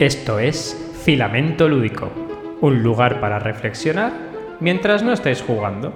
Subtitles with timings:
[0.00, 2.12] Esto es Filamento Lúdico,
[2.60, 4.12] un lugar para reflexionar
[4.60, 5.92] mientras no estáis jugando.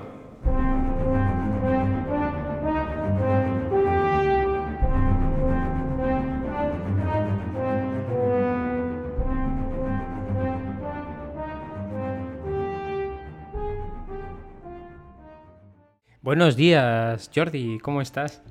[16.23, 18.43] Buenos días, Jordi, ¿cómo estás?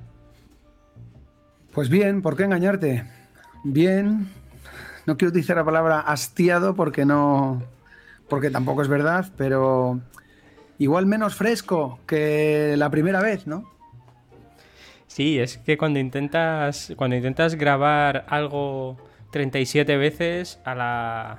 [1.72, 3.04] Pues bien, ¿por qué engañarte?
[3.64, 4.30] Bien,
[5.06, 7.62] no quiero utilizar la palabra hastiado porque no,
[8.28, 10.00] porque tampoco es verdad, pero
[10.78, 13.70] igual menos fresco que la primera vez, ¿no?
[15.06, 18.96] Sí, es que cuando intentas, cuando intentas grabar algo
[19.30, 21.38] 37 veces a la, a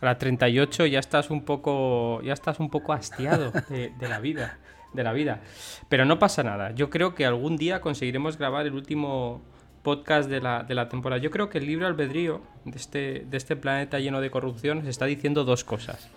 [0.00, 4.58] la 38 ya estás un poco, ya estás un poco hastiado de, de la vida,
[4.92, 5.40] de la vida.
[5.88, 6.70] Pero no pasa nada.
[6.72, 9.42] Yo creo que algún día conseguiremos grabar el último
[9.82, 11.20] podcast de la, de la temporada.
[11.20, 14.86] Yo creo que el libro albedrío de este, de este planeta lleno de corrupción nos
[14.88, 16.10] está diciendo dos cosas.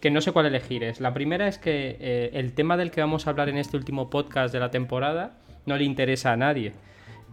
[0.00, 1.00] Que no sé cuál elegir es.
[1.00, 4.10] La primera es que eh, el tema del que vamos a hablar en este último
[4.10, 6.72] podcast de la temporada no le interesa a nadie.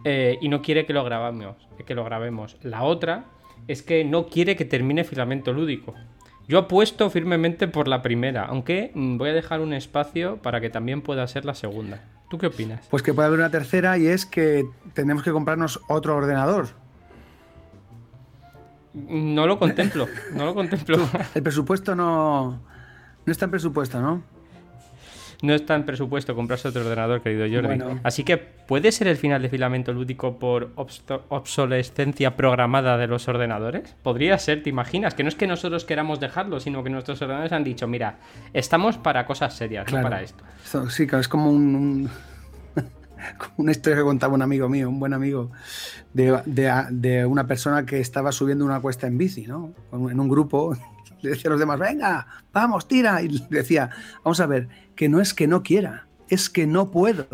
[0.04, 2.56] eh, y no quiere que lo grabamos, que lo grabemos.
[2.62, 3.26] La otra
[3.68, 5.94] es que no quiere que termine filamento lúdico.
[6.48, 10.70] Yo apuesto firmemente por la primera, aunque mm, voy a dejar un espacio para que
[10.70, 12.02] también pueda ser la segunda.
[12.32, 12.86] ¿Tú qué opinas?
[12.88, 16.68] Pues que puede haber una tercera y es que tenemos que comprarnos otro ordenador.
[18.94, 20.96] No lo contemplo, no lo contemplo.
[21.34, 22.62] El presupuesto no,
[23.26, 24.22] no está en presupuesto, ¿no?
[25.42, 27.76] No está en presupuesto comprarse otro ordenador, querido Jordi.
[27.78, 28.00] Bueno.
[28.04, 30.70] Así que puede ser el final de filamento lúdico por
[31.28, 33.94] obsolescencia programada de los ordenadores.
[34.02, 35.14] Podría ser, ¿te imaginas?
[35.14, 38.18] Que no es que nosotros queramos dejarlo, sino que nuestros ordenadores han dicho, mira,
[38.52, 40.04] estamos para cosas serias, Claro.
[40.04, 40.44] no para esto.
[40.90, 42.10] Sí, claro, es como un, un-
[43.56, 45.50] una historia que contaba un amigo mío, un buen amigo,
[46.12, 49.72] de, de- de una persona que estaba subiendo una cuesta en bici, ¿no?
[49.92, 50.76] En un grupo.
[51.22, 53.22] Le decía a los demás, venga, vamos, tira.
[53.22, 53.90] Y le decía,
[54.24, 57.26] vamos a ver, que no es que no quiera, es que no puedo.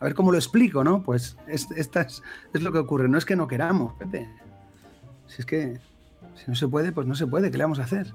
[0.00, 1.02] A ver cómo lo explico, ¿no?
[1.02, 2.22] Pues es, esta es,
[2.54, 4.28] es lo que ocurre, no es que no queramos, Pepe.
[5.26, 5.78] Si es que
[6.34, 8.12] si no se puede, pues no se puede, ¿qué le vamos a hacer?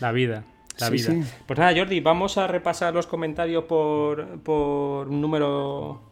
[0.00, 0.44] La vida.
[0.78, 1.10] La Sí, vida.
[1.12, 1.24] sí.
[1.46, 6.02] Pues nada, Jordi, vamos a repasar los comentarios por, por número.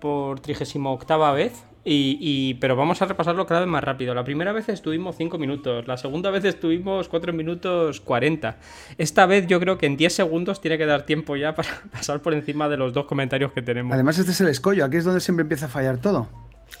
[0.00, 1.64] por 38 vez.
[1.90, 4.14] Y, pero vamos a repasarlo cada vez más rápido.
[4.14, 8.56] La primera vez estuvimos 5 minutos, la segunda vez estuvimos 4 minutos 40.
[8.98, 12.20] Esta vez yo creo que en 10 segundos tiene que dar tiempo ya para pasar
[12.20, 13.94] por encima de los dos comentarios que tenemos.
[13.94, 16.28] Además, este es el escollo, aquí es donde siempre empieza a fallar todo.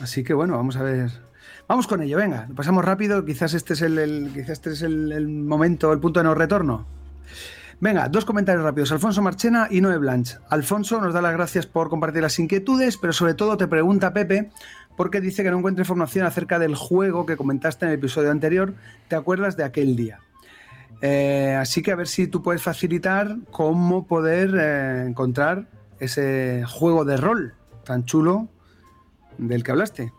[0.00, 1.10] Así que bueno, vamos a ver.
[1.66, 5.12] Vamos con ello, venga, lo pasamos rápido, quizás este es el, quizás este es el,
[5.12, 6.86] el momento, el punto de no retorno.
[7.80, 8.90] Venga, dos comentarios rápidos.
[8.90, 10.36] Alfonso Marchena y Noé Blanch.
[10.48, 14.50] Alfonso nos da las gracias por compartir las inquietudes, pero sobre todo te pregunta Pepe,
[14.98, 18.74] porque dice que no encuentra información acerca del juego que comentaste en el episodio anterior.
[19.06, 20.18] ¿Te acuerdas de aquel día?
[21.00, 25.68] Eh, así que a ver si tú puedes facilitar cómo poder eh, encontrar
[26.00, 27.54] ese juego de rol
[27.84, 28.48] tan chulo
[29.38, 30.12] del que hablaste.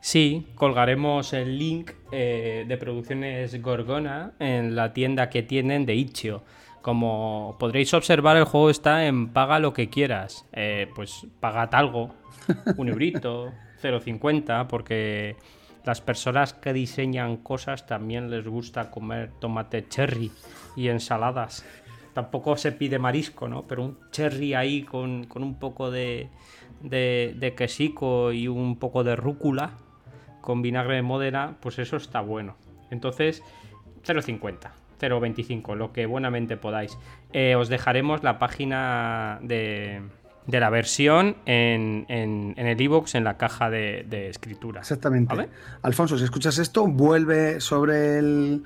[0.00, 6.44] Sí, colgaremos el link eh, de Producciones Gorgona en la tienda que tienen de Itch.io.
[6.84, 10.46] Como podréis observar, el juego está en paga lo que quieras.
[10.52, 12.14] Eh, pues pagad algo,
[12.76, 15.34] un eurito, 0,50, porque
[15.86, 20.30] las personas que diseñan cosas también les gusta comer tomate cherry
[20.76, 21.64] y ensaladas.
[22.12, 23.62] Tampoco se pide marisco, ¿no?
[23.66, 26.28] Pero un cherry ahí con, con un poco de,
[26.82, 29.70] de, de quesico y un poco de rúcula
[30.42, 32.56] con vinagre de Módena, pues eso está bueno.
[32.90, 33.42] Entonces,
[34.04, 36.96] 0,50, 0,25, lo que buenamente podáis.
[37.32, 40.02] Eh, os dejaremos la página de,
[40.46, 44.80] de la versión en, en, en el iVoox en la caja de, de escritura.
[44.80, 45.34] Exactamente.
[45.34, 45.48] ¿Vale?
[45.82, 48.62] Alfonso, si escuchas esto, vuelve sobre el,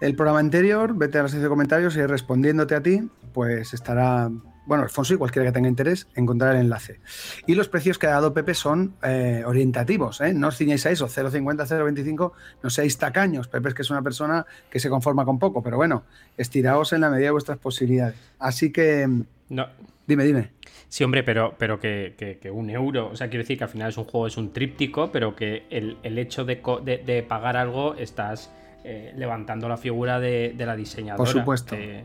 [0.00, 4.30] el programa anterior, vete a la sección de comentarios y respondiéndote a ti, pues estará,
[4.70, 7.00] bueno, Alfonso y cualquiera que tenga interés, encontrar el enlace.
[7.44, 10.32] Y los precios que ha dado Pepe son eh, orientativos, ¿eh?
[10.32, 12.30] no os ciñáis a eso, 0,50, 0,25,
[12.62, 13.48] no seáis tacaños.
[13.48, 16.04] Pepe es que es una persona que se conforma con poco, pero bueno,
[16.36, 18.14] estiraos en la medida de vuestras posibilidades.
[18.38, 19.08] Así que,
[19.48, 19.66] No,
[20.06, 20.52] dime, dime.
[20.88, 23.70] Sí, hombre, pero, pero que, que- que un euro, o sea, quiero decir que al
[23.70, 27.22] final es un juego, es un tríptico, pero que el, el hecho de, de- de
[27.24, 28.52] pagar algo estás
[28.84, 31.16] eh, levantando la figura de, de la diseñadora.
[31.16, 31.74] Por supuesto.
[31.76, 32.04] Que,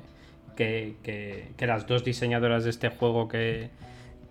[0.55, 3.69] que- las dos diseñadoras de este juego que,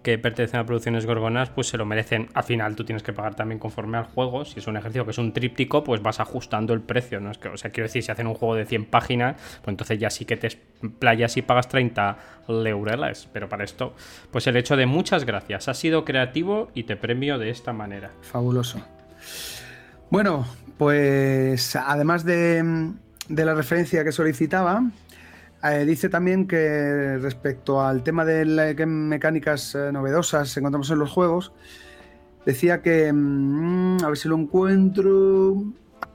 [0.02, 2.28] pertenecen a Producciones Gorgonas, pues se lo merecen.
[2.34, 4.44] Al final tú tienes que pagar también conforme al juego.
[4.44, 7.20] Si es un ejercicio que es un tríptico, pues vas ajustando el precio.
[7.20, 7.30] ¿no?
[7.30, 9.98] Es que, o sea, quiero decir, si hacen un juego de 100 páginas, pues entonces
[9.98, 10.48] ya sí que te
[10.98, 12.18] playas y pagas 30
[12.48, 13.30] leureles.
[13.32, 13.94] Pero para esto,
[14.30, 15.68] pues el hecho de muchas gracias.
[15.68, 18.10] Has sido creativo y te premio de esta manera.
[18.20, 18.84] Fabuloso.
[20.10, 20.46] Bueno,
[20.78, 22.92] pues además de,
[23.28, 24.84] la referencia que solicitaba,
[25.72, 31.10] eh, dice también que respecto al tema de qué mecánicas eh, novedosas encontramos en los
[31.10, 31.52] juegos,
[32.44, 35.64] decía que, mm, a ver si lo encuentro,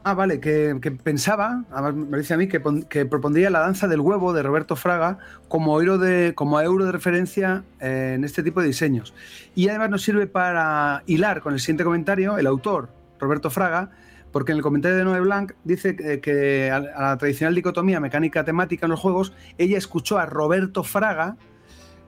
[0.04, 4.42] Ah, vale, que, pensaba, me dice a mí, que, propondría la danza del huevo de
[4.44, 5.18] Roberto Fraga
[5.50, 9.14] como euro de, como euro de referencia eh, en este tipo de diseños.
[9.56, 13.92] Y además nos sirve para hilar con el siguiente comentario, el autor, Roberto Fraga,
[14.32, 18.92] porque en el comentario de Noé Blanc dice que, a, la tradicional dicotomía mecánica-temática en
[18.92, 21.38] los juegos, ella escuchó a Roberto Fraga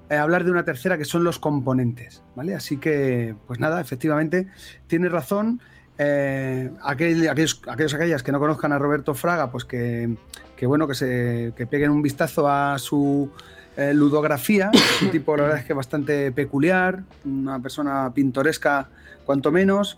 [0.10, 2.54] eh, hablar de una tercera que son los componentes, ¿vale?
[2.54, 4.48] Así que, pues nada, efectivamente,
[4.88, 5.62] tiene razón
[5.98, 10.18] eh, aquellos, aquellos, aquellas que no conozcan a Roberto Fraga, pues que,
[10.64, 13.32] bueno, que se peguen un vistazo a su
[13.78, 14.70] eh, ludografía.
[15.02, 18.90] Un tipo, la verdad es que bastante peculiar, una persona pintoresca,
[19.26, 19.98] cuanto menos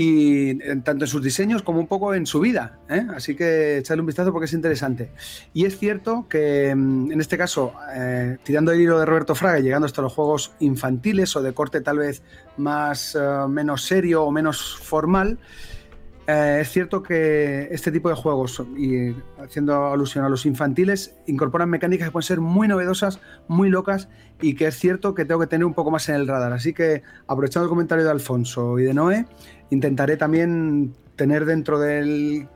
[0.00, 0.54] y
[0.84, 2.78] tanto en sus diseños como un poco en su vida.
[2.88, 3.04] ¿eh?
[3.16, 5.10] Así que echarle un vistazo porque es interesante.
[5.52, 9.58] Y es cierto que mm, en este caso, eh, tirando el hilo de Roberto Fraga
[9.58, 12.22] y llegando hasta los juegos infantiles o de corte tal vez
[12.58, 15.36] más eh, menos serio o menos formal,
[16.30, 21.70] eh, es cierto que este tipo de juegos, y haciendo alusión a los infantiles, incorporan
[21.70, 23.18] mecánicas que pueden ser muy novedosas,
[23.48, 24.10] muy locas,
[24.42, 26.52] y que es cierto que tengo que tener un poco más en el radar.
[26.52, 29.24] Así que, aprovechando el comentario de Alfonso y de Noé,
[29.70, 32.48] intentaré también tener dentro del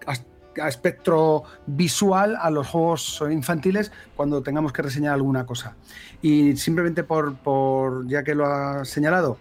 [0.67, 5.77] espectro visual a los juegos infantiles cuando tengamos que reseñar alguna cosa.
[6.21, 9.39] Y simplemente por, por ya que lo ha señalado,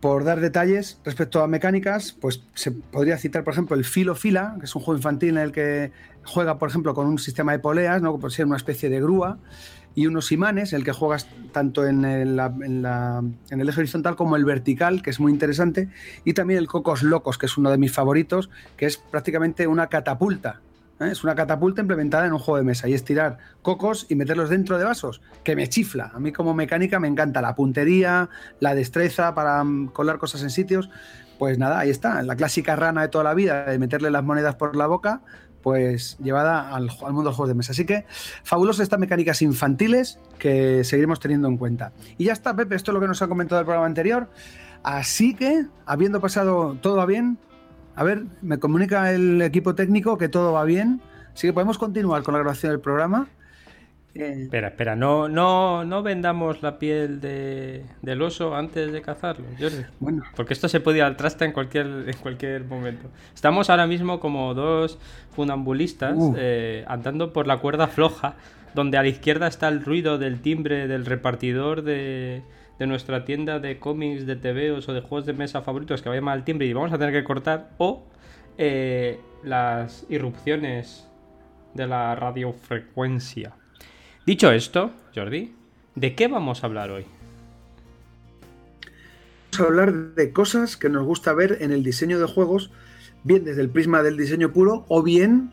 [0.00, 4.56] por dar detalles respecto a mecánicas, pues se podría citar, por ejemplo, el Filo Fila,
[4.58, 5.92] que es un juego infantil en el que
[6.24, 8.18] juega, por ejemplo, con un sistema de poleas, ¿no?
[8.18, 9.38] por ser una especie de grúa,
[9.96, 14.44] y unos imanes, el que juegas tanto en el, en el eje horizontal como el
[14.44, 15.88] vertical, que es muy interesante,
[16.24, 19.88] y también el Cocos Locos, que es uno de mis favoritos, que es prácticamente una
[19.88, 20.60] catapulta,
[21.00, 21.08] ¿eh?
[21.10, 24.50] Es una catapulta implementada en un juego de mesa y es tirar cocos y meterlos
[24.50, 26.10] dentro de vasos, que me chifla.
[26.14, 28.28] A mí como mecánica me encanta la puntería,
[28.60, 30.88] la destreza para mm, colar cosas en sitios.
[31.38, 34.54] Pues nada, ahí está, la clásica rana de toda la vida de meterle las monedas
[34.54, 35.20] por la boca,
[35.66, 37.72] pues llevada al, mundo de los juegos de mesa.
[37.72, 38.04] Así que
[38.44, 41.90] fabulosas estas mecánicas infantiles que seguiremos teniendo en cuenta.
[42.18, 44.30] Y ya está, Pepe, esto es lo que nos ha comentado el programa anterior.
[44.84, 47.36] Así que, habiendo pasado todo a bien,
[47.96, 51.02] a ver, me comunica el equipo técnico que todo va bien.
[51.34, 53.26] Así que podemos continuar con la grabación del programa.
[54.18, 59.46] Eh, espera, espera, no, no, no vendamos la piel del oso antes de cazarlo,
[60.00, 60.22] Bueno.
[60.34, 63.08] Porque esto se puede ir al traste en cualquier, en cualquier momento.
[63.34, 64.98] Estamos ahora mismo como dos
[65.32, 66.34] funambulistas uh.
[66.36, 68.36] eh, andando por la cuerda floja,
[68.74, 72.42] donde a la izquierda está el ruido del timbre del repartidor de,
[72.78, 76.20] de nuestra tienda de cómics, de TVOs o de juegos de mesa favoritos que vaya
[76.20, 78.04] mal timbre y vamos a tener que cortar, o
[78.58, 81.08] eh, las irrupciones
[81.74, 83.52] de la radiofrecuencia.
[84.26, 85.54] Dicho esto, Jordi,
[85.94, 87.04] ¿de qué vamos a hablar hoy?
[89.52, 92.72] Vamos a hablar de cosas que nos gusta ver en el diseño de juegos,
[93.22, 95.52] bien desde el prisma del diseño puro o bien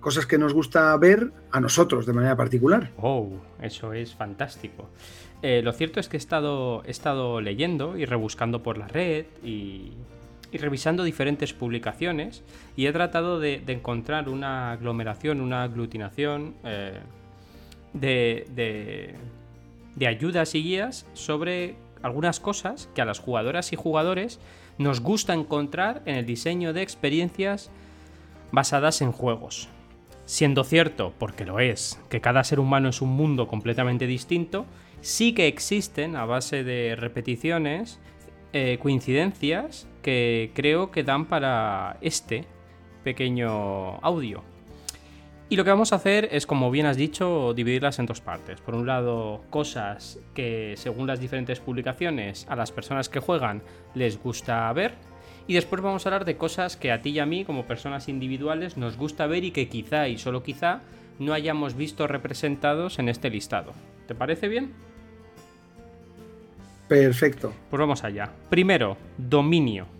[0.00, 2.92] cosas que nos gusta ver a nosotros de manera particular.
[2.96, 3.28] Oh,
[3.60, 4.88] eso es fantástico.
[5.42, 9.26] Eh, lo cierto es que he estado, he estado leyendo y rebuscando por la red
[9.44, 9.92] y,
[10.50, 12.42] revisando diferentes publicaciones
[12.74, 17.00] y he tratado de, encontrar una aglomeración, una aglutinación eh,
[17.94, 19.16] de,
[19.96, 24.38] de ayudas y guías sobre algunas cosas que a las jugadoras y jugadores
[24.76, 27.70] nos gusta encontrar en el diseño de experiencias
[28.52, 29.68] basadas en juegos.
[30.26, 34.66] Siendo cierto, porque lo es, que cada ser humano es un mundo completamente distinto,
[35.00, 38.00] sí que existen, a base de repeticiones,
[38.52, 42.44] eh, coincidencias que creo que dan para este
[43.02, 44.42] pequeño audio.
[45.48, 48.60] Y lo que vamos a hacer es, como bien has dicho, dividirlas en dos partes.
[48.60, 53.62] Por un lado, cosas que según las diferentes publicaciones a las personas que juegan
[53.94, 54.94] les gusta ver.
[55.46, 58.08] Y después vamos a hablar de cosas que a ti y a mí, como personas
[58.08, 60.80] individuales, nos gusta ver y que quizá y solo quizá
[61.18, 63.72] no hayamos visto representados en este listado.
[64.08, 64.72] ¿Te parece bien?
[66.88, 67.52] Perfecto.
[67.70, 68.30] Pues vamos allá.
[68.48, 69.93] Primero, dominio.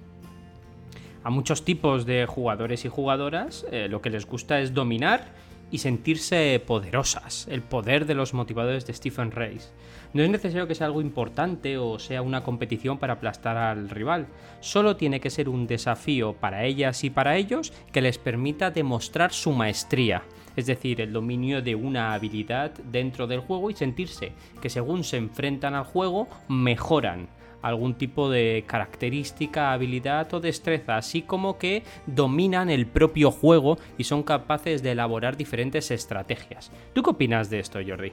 [1.25, 5.33] A muchos tipos de jugadores y jugadoras eh, lo que les gusta es dominar
[5.71, 9.73] y sentirse poderosas, el poder de los motivadores de Stephen Reis.
[10.13, 14.27] No es necesario que sea algo importante o sea una competición para aplastar al rival,
[14.61, 19.33] solo tiene que ser un desafío para ellas y para ellos que les permita demostrar
[19.33, 20.25] su maestría,
[20.57, 25.17] es decir, el dominio de una habilidad dentro del juego y sentirse que según se
[25.17, 27.29] enfrentan al juego mejoran
[27.65, 34.05] algún tipo de característica, habilidad o destreza, así como que dominan el propio juego y
[34.05, 36.71] son capaces de elaborar diferentes estrategias.
[36.93, 38.13] ¿Tú qué opinas de esto, Jordi?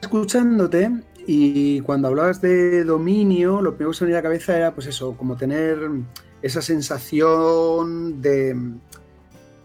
[0.00, 0.90] Escuchándote,
[1.26, 4.72] y cuando hablabas de dominio, lo primero que se me venía a la cabeza era,
[4.72, 5.78] pues eso, como tener
[6.42, 8.54] esa sensación de,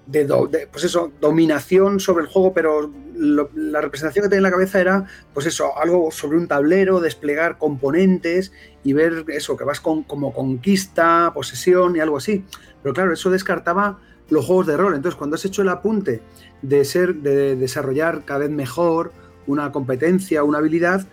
[0.07, 2.91] de, pues eso, dominación sobre el juego, pero
[3.21, 7.57] la representación que tenía en la cabeza era, pues eso, algo sobre un tablero, desplegar
[7.57, 8.51] componentes
[8.83, 12.43] y ver eso, que vas con, como conquista, posesión y algo así.
[12.81, 13.99] Pero claro, eso descartaba
[14.29, 14.95] los juegos de rol.
[14.95, 16.21] Entonces, cuando has hecho el apunte
[16.61, 19.11] de ser, de desarrollar cada vez mejor
[19.45, 21.05] una competencia, una habilidad,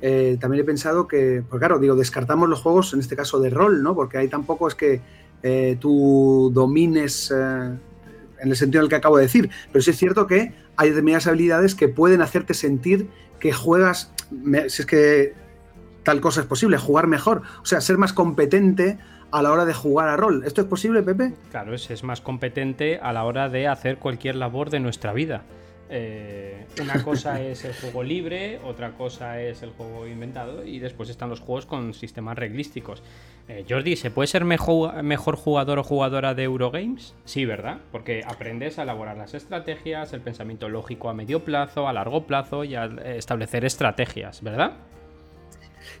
[0.00, 3.50] eh, también he pensado que, pues claro, digo, descartamos los juegos, en este caso de
[3.50, 3.94] rol, ¿no?
[3.94, 5.00] Porque ahí tampoco es que
[5.42, 7.78] eh, tú domines eh,
[8.40, 10.90] en el sentido en el que acabo de decir, pero sí es cierto que hay
[10.90, 14.12] determinadas habilidades que pueden hacerte sentir que juegas,
[14.68, 15.34] si es que
[16.04, 18.96] tal cosa es posible, jugar mejor, o sea, ser más competente
[19.30, 20.44] a la hora de jugar a rol.
[20.46, 21.34] ¿Esto es posible, Pepe?
[21.50, 25.42] Claro, es más competente a la hora de hacer cualquier labor de nuestra vida.
[25.90, 31.08] Eh, una cosa es el juego libre, otra cosa es el juego inventado y después
[31.08, 33.02] están los juegos con sistemas reglísticos.
[33.48, 37.14] Eh, Jordi, ¿se puede ser mejor, mejor jugador o jugadora de Eurogames?
[37.24, 37.78] Sí, ¿verdad?
[37.90, 42.64] Porque aprendes a elaborar las estrategias, el pensamiento lógico a medio plazo, a largo plazo
[42.64, 42.84] y a
[43.16, 44.72] establecer estrategias, ¿verdad?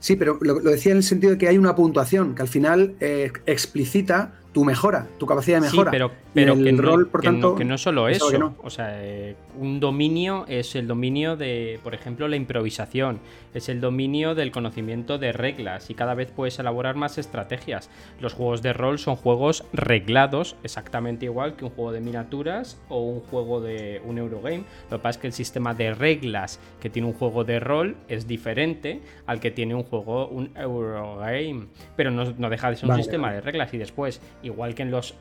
[0.00, 2.94] Sí, pero lo, decía en el sentido de que hay una puntuación que al final
[3.00, 5.90] eh, explicita tu mejora, tu capacidad de mejora.
[5.90, 8.54] Sí, pero, pero que, no, por tanto, que, no, solo eso.
[8.62, 13.20] O sea, eh, un dominio es el dominio de, por ejemplo, la improvisación,
[13.54, 17.90] es el dominio del conocimiento de reglas y cada vez puedes elaborar más estrategias.
[18.20, 23.02] Los juegos de rol son juegos reglados, exactamente igual que un juego de miniaturas o
[23.02, 24.64] un juego de un Eurogame.
[24.90, 27.96] Lo que pasa es que el sistema de reglas que tiene un juego de rol
[28.08, 31.66] es diferente al que tiene un juego, un Eurogame.
[31.96, 35.14] Pero no, deja de ser un sistema de reglas y después igual que en los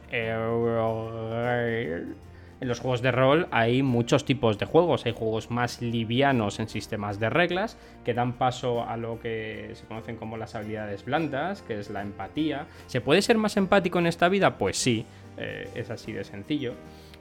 [2.59, 5.05] en los juegos de rol hay muchos tipos de juegos.
[5.05, 9.85] Hay juegos más livianos en sistemas de reglas que dan paso a lo que se
[9.85, 12.67] conocen como las habilidades blandas, que es la empatía.
[12.87, 14.57] ¿Se puede ser más empático en esta vida?
[14.57, 15.05] Pues sí,
[15.37, 16.73] eh, es así de sencillo.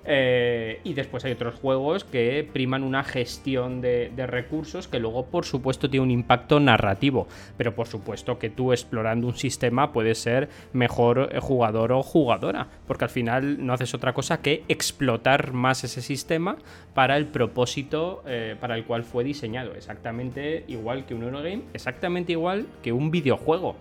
[0.07, 5.45] Eh, y después hay otros juegos que priman una gestión de, recursos que luego, por
[5.45, 7.27] supuesto, tiene un impacto narrativo.
[7.57, 12.69] Pero por supuesto que tú explorando un sistema puedes ser mejor jugador o jugadora.
[12.87, 16.57] Porque al final no haces otra cosa que explotar más ese sistema
[16.95, 19.75] para el propósito eh, para el cual fue diseñado.
[19.75, 23.77] Exactamente igual que un Eurogame, exactamente igual que un videojuego.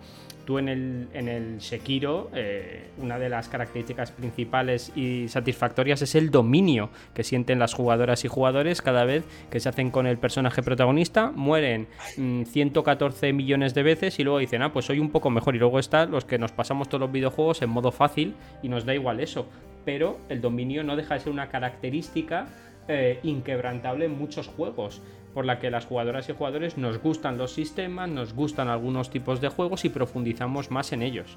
[0.46, 6.14] Tú en el, en el Sekiro, eh, una de las características principales y satisfactorias es
[6.14, 10.18] el dominio que sienten las jugadoras y jugadores cada vez que se hacen con el
[10.18, 11.32] personaje protagonista.
[11.34, 15.56] Mueren 114 mm, millones de veces y luego dicen, ah, pues soy un poco mejor.
[15.56, 18.84] Y luego están los que nos pasamos todos los videojuegos en modo fácil y nos
[18.84, 19.48] da igual eso.
[19.84, 22.46] Pero el dominio no deja de ser una característica
[22.86, 25.02] eh, inquebrantable en muchos juegos
[25.36, 29.38] por la que las jugadoras y jugadores nos gustan los sistemas, nos gustan algunos tipos
[29.42, 31.36] de juegos y profundizamos más en ellos.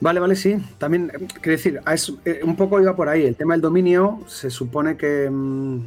[0.00, 0.56] Vale, vale, sí.
[0.78, 1.80] También, eh, quiero decir,
[2.24, 3.24] eh, un poco iba por ahí.
[3.26, 5.82] El tema del dominio se supone que mm,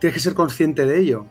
[0.00, 1.24] tienes que ser consciente de ello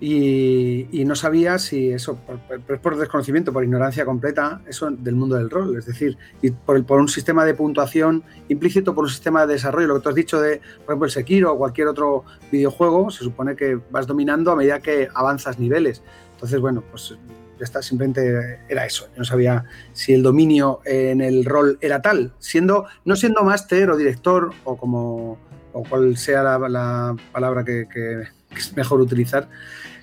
[0.00, 5.50] y, no sabía si eso, por, por, desconocimiento, por ignorancia completa, eso del mundo del
[5.50, 9.54] rol, es decir, y por, por, un sistema de puntuación implícito, por un sistema de
[9.54, 13.10] desarrollo, lo que tú has dicho de, por ejemplo, el Sekiro o cualquier otro videojuego,
[13.10, 16.02] se supone que vas dominando a medida que avanzas niveles.
[16.34, 17.16] Entonces, bueno, pues
[17.58, 19.08] ya está, simplemente era eso.
[19.12, 23.90] Yo no sabía si el dominio en el rol era tal, siendo, no siendo máster
[23.90, 25.38] o director o como,
[25.72, 28.37] o cual sea la, palabra que, que
[28.76, 29.48] mejor utilizar,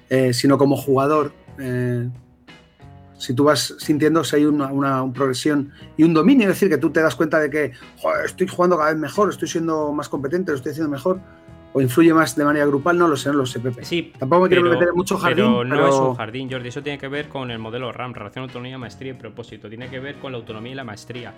[0.09, 1.33] eh, sino como jugador.
[1.59, 2.09] Eh,
[3.17, 6.77] si tú vas sintiendo si hay una, una, progresión y un dominio, es decir, que
[6.77, 7.71] tú te das cuenta de que
[8.25, 11.21] estoy jugando cada vez mejor, estoy siendo más competente, lo estoy haciendo mejor,
[11.77, 13.83] o influye más de manera grupal, no lo sé, no lo sé, Pepe.
[13.83, 15.43] Sí, Tampoco me quiero meter en mucho jardín.
[15.43, 16.69] Pero no es un jardín, Jordi.
[16.69, 19.67] Eso tiene que ver con el modelo RAM, relación, autonomía, maestría y propósito.
[19.67, 21.33] Tiene que ver con la autonomía y la maestría.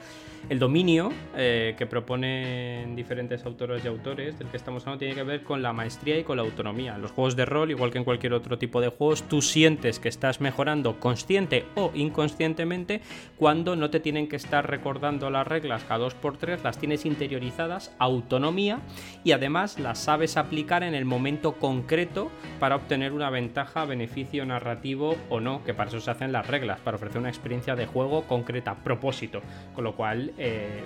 [0.47, 5.23] El dominio eh, que proponen diferentes autores y autores del que estamos hablando tiene que
[5.23, 6.93] ver con la maestría y con la autonomía.
[6.97, 9.99] En los juegos de rol, igual que en cualquier otro tipo de juegos, tú sientes
[9.99, 13.01] que estás mejorando consciente o inconscientemente
[13.37, 17.07] cuando no te tienen que estar recordando las reglas cada dos por tres, las tienes
[17.07, 18.81] interiorizadas, autonomía
[19.23, 22.29] y además las sabes aplicar en el momento concreto
[22.59, 26.79] para obtener una ventaja, beneficio narrativo o no, que para eso se hacen las reglas,
[26.81, 29.41] para ofrecer una experiencia de juego concreta, propósito.
[29.73, 30.83] Con lo cual, eh,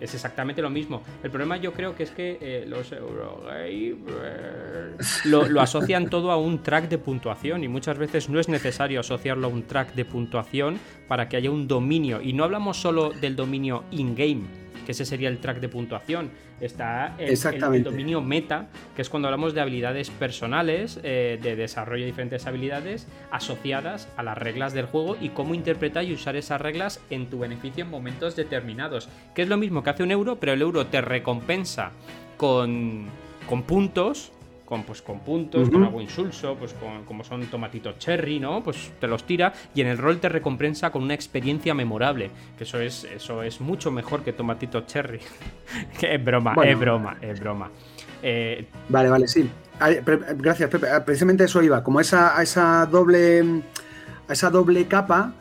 [0.00, 1.02] Es exactamente lo mismo.
[1.24, 4.06] El problema yo creo que es que eh, los Eurogamers
[5.24, 9.00] lo, lo asocian todo a un track de puntuación y muchas veces no es necesario
[9.00, 12.22] asociarlo a un track de puntuación para que haya un dominio.
[12.22, 14.42] Y no hablamos solo del dominio in-game,
[14.88, 16.30] que ese sería el track de puntuación.
[16.62, 22.06] Está el, dominio meta, que es cuando hablamos de habilidades personales, eh, de desarrollo de
[22.06, 27.02] diferentes habilidades asociadas a las reglas del juego y cómo interpretar y usar esas reglas
[27.10, 29.10] en tu beneficio en momentos determinados.
[29.34, 31.90] Que es lo mismo que hace un euro, pero el euro te recompensa
[32.38, 33.08] con,
[33.46, 34.32] con puntos
[34.68, 38.62] con, pues, con puntos, con algo insulso, pues con, como son tomatitos cherry, ¿no?
[38.62, 42.30] Pues te los tira y en el rol te recompensa con una experiencia memorable.
[42.58, 45.20] Que eso es, eso es mucho mejor que tomatitos cherry.
[45.98, 47.70] que es broma, es broma, es broma.
[48.22, 49.48] Eh, vale, vale, sí.
[50.36, 50.90] Gracias, Pepe.
[50.90, 51.82] Ah, precisamente eso iba.
[51.82, 53.62] Como esa, a esa doble.
[54.28, 55.32] A esa doble capa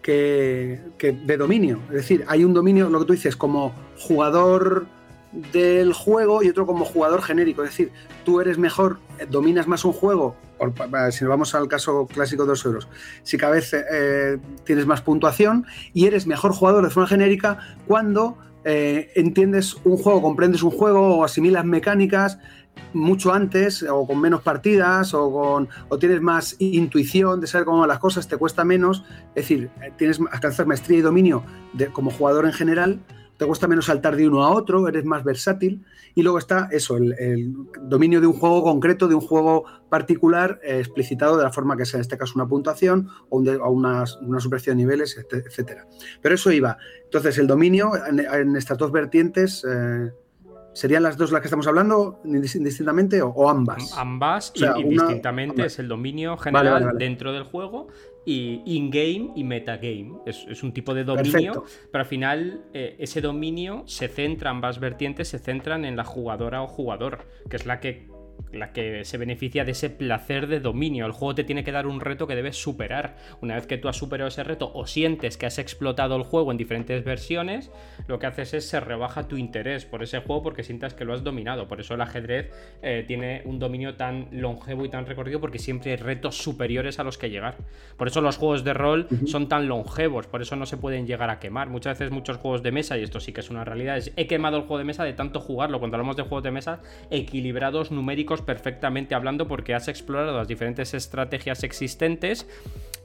[0.00, 1.80] que, que de dominio.
[1.88, 4.86] Es decir, hay un dominio, lo que tú dices, como jugador
[5.32, 7.62] del juego y otro como jugador genérico.
[7.62, 7.92] Es decir,
[8.24, 10.36] tú eres mejor, eh, dominas más un juego,
[11.10, 12.88] si nos vamos al caso clásico de los euros,
[13.22, 18.36] si cada vez eh, tienes más puntuación y eres mejor jugador de forma genérica cuando
[18.64, 22.38] eh, entiendes un juego, comprendes un juego o asimilas mecánicas
[22.92, 27.80] mucho antes o con menos partidas o, con, o tienes más intuición de saber cómo
[27.80, 32.10] van las cosas, te cuesta menos, es decir, tienes alcanzar maestría y dominio de, como
[32.10, 33.00] jugador en general
[33.40, 35.82] te cuesta menos saltar de uno a otro, eres más versátil.
[36.14, 40.78] Y luego está eso, el, dominio de un juego concreto, de un juego particular, eh,
[40.78, 44.74] explicitado de la forma que sea, en este caso una puntuación o, una, una, de
[44.74, 45.86] niveles, etcétera.
[46.20, 46.76] Pero eso iba.
[47.04, 49.64] Entonces, el dominio en, estas dos vertientes.
[49.66, 50.12] Eh,
[50.72, 53.96] ¿Serían las dos las que estamos hablando indistintamente o, ambas?
[53.98, 57.88] Ambas, indistintamente es el dominio general dentro del juego
[58.24, 60.12] y in-game y metagame.
[60.26, 64.78] Es, es un tipo de dominio, pero al final eh, ese dominio se centra, ambas
[64.78, 68.09] vertientes se centran en la jugadora o jugador, que es la que
[68.52, 71.06] la que se beneficia de ese placer de dominio.
[71.06, 73.16] El juego te tiene que dar un reto que debes superar.
[73.40, 76.50] Una vez que tú has superado ese reto o sientes que has explotado el juego
[76.50, 77.70] en diferentes versiones,
[78.06, 81.12] lo que haces es se rebaja tu interés por ese juego porque sientas que lo
[81.12, 81.68] has dominado.
[81.68, 82.50] Por eso el ajedrez
[82.82, 87.04] eh, tiene un dominio tan longevo y tan recorrido porque siempre hay retos superiores a
[87.04, 87.56] los que llegar.
[87.96, 91.30] Por eso los juegos de rol son tan longevos, por eso no se pueden llegar
[91.30, 91.68] a quemar.
[91.68, 94.26] Muchas veces muchos juegos de mesa, y esto sí que es una realidad, es he
[94.26, 95.78] quemado el juego de mesa de tanto jugarlo.
[95.78, 100.94] Cuando hablamos de juegos de mesa equilibrados, numéricos, perfectamente hablando porque has explorado las diferentes
[100.94, 102.46] estrategias existentes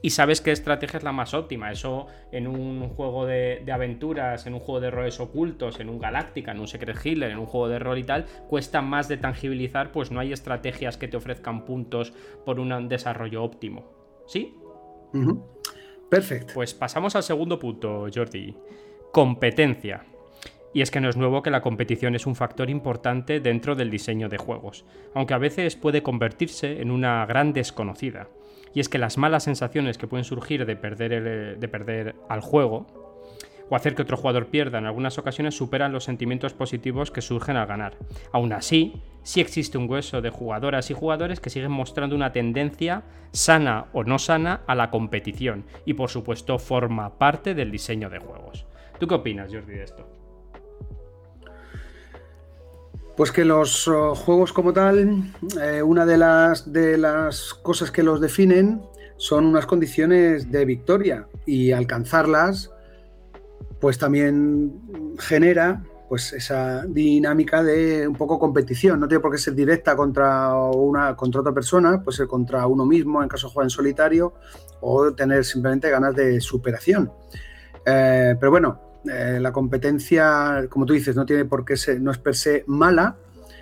[0.02, 1.72] y sabes qué estrategia es la más óptima.
[1.72, 6.52] Eso en un juego de, aventuras, en un juego de roles ocultos, en un Galáctica,
[6.52, 9.92] en un Secret Hitler, en un juego de rol y tal, cuesta más de tangibilizar,
[9.92, 12.14] pues no hay estrategias que te ofrezcan puntos
[12.46, 13.84] por un desarrollo óptimo.
[14.28, 14.56] ¿Sí?
[16.10, 16.54] Perfecto.
[16.54, 18.56] Pues pasamos al segundo punto, Jordi.
[19.12, 20.06] Competencia.
[20.76, 23.90] Y es que no es nuevo que la competición es un factor importante dentro del
[23.90, 24.84] diseño de juegos,
[25.14, 28.28] aunque a veces puede convertirse en una gran desconocida.
[28.74, 32.88] Y es que las malas sensaciones que pueden surgir de perder, de perder al juego
[33.70, 37.56] o hacer que otro jugador pierda en algunas ocasiones superan los sentimientos positivos que surgen
[37.56, 37.94] al ganar.
[38.34, 43.04] Aún así, sí existe un hueso de jugadoras y jugadores que siguen mostrando una tendencia,
[43.32, 48.20] sana o no sana, a la competición y por supuesto forma parte del diseño de
[48.20, 48.66] juegos.
[49.00, 50.25] ¿Tú qué opinas, Jordi, de esto?
[53.16, 58.04] Pues que los oh, juegos como tal, eh, una de las, de las cosas que
[58.04, 58.82] los definen
[59.18, 62.72] son unas condiciones de victoria y alcanzarlas
[63.80, 64.82] pues también
[65.18, 69.00] genera pues esa dinámica de un poco competición.
[69.00, 72.86] No tiene por qué ser directa contra una contra otra persona, puede ser contra uno
[72.86, 74.34] mismo en caso de jugar en solitario
[74.82, 77.12] o tener simplemente ganas de superación.
[77.86, 82.12] Eh, pero bueno, eh, la competencia, como tú dices, no tiene por qué ser, no
[82.12, 83.18] es per se mala,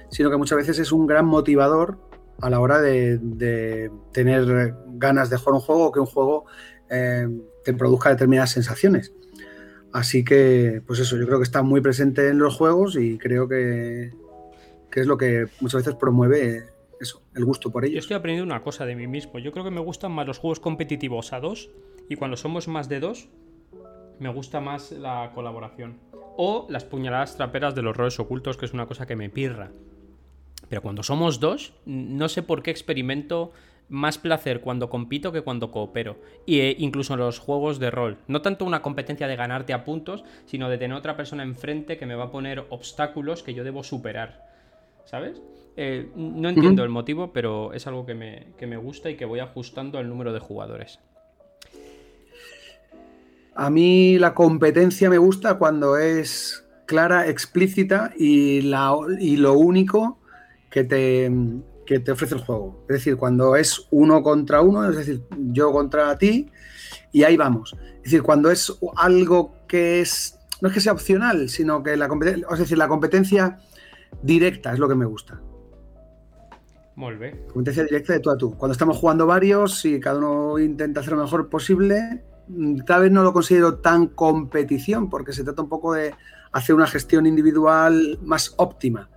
[0.10, 1.97] sino que muchas veces es un gran motivador
[2.41, 6.45] a la hora de, tener ganas de jugar un juego o que un juego
[6.89, 7.27] eh,
[7.63, 9.13] te produzca determinadas sensaciones.
[9.91, 13.47] Así que, pues eso, yo creo que está muy presente en los juegos y creo
[13.47, 14.12] que,
[14.91, 16.63] que es lo que muchas veces promueve
[16.99, 17.93] eso, el gusto por ello.
[17.93, 19.39] Yo estoy aprendiendo una cosa de mí mismo.
[19.39, 21.69] Yo creo que me gustan más los juegos competitivos a dos
[22.10, 23.29] y cuando somos más de dos,
[24.19, 25.99] me gusta más la colaboración.
[26.38, 29.71] O las puñaladas traperas de los roles ocultos, que es una cosa que me pirra.
[30.69, 33.52] Pero cuando somos dos, no sé por qué experimento
[33.89, 36.17] más placer cuando compito que cuando coopero.
[36.45, 38.17] Y eh, incluso en los juegos de rol.
[38.28, 42.06] No tanto una competencia de ganarte a puntos, sino de tener otra persona enfrente que
[42.06, 44.47] me va a poner obstáculos que yo debo superar.
[45.06, 45.41] ¿Sabes?
[45.76, 49.26] Eh, no entiendo el motivo, pero es algo que me, que me gusta y que
[49.26, 50.99] voy ajustando al número de jugadores.
[53.56, 60.20] A mí la competencia me gusta cuando es clara, explícita y, la, y lo único
[60.70, 61.32] que te,
[61.86, 62.84] que te ofrece el juego.
[62.89, 66.50] Es decir, cuando es uno contra uno, es decir, yo contra ti,
[67.12, 67.76] y ahí vamos.
[67.98, 72.08] Es decir, cuando es algo que es, no es que sea opcional, sino que la
[72.08, 73.60] competencia, es decir, la competencia
[74.22, 75.39] directa es lo que me gusta.
[76.96, 77.39] Muy bien.
[77.48, 78.56] Competencia directa de tú a tú.
[78.56, 82.24] Cuando estamos jugando varios y cada uno intenta hacer lo mejor posible,
[82.86, 86.13] tal vez no lo considero tan competición, porque se trata un poco de
[86.51, 89.10] hacer una gestión individual más óptima.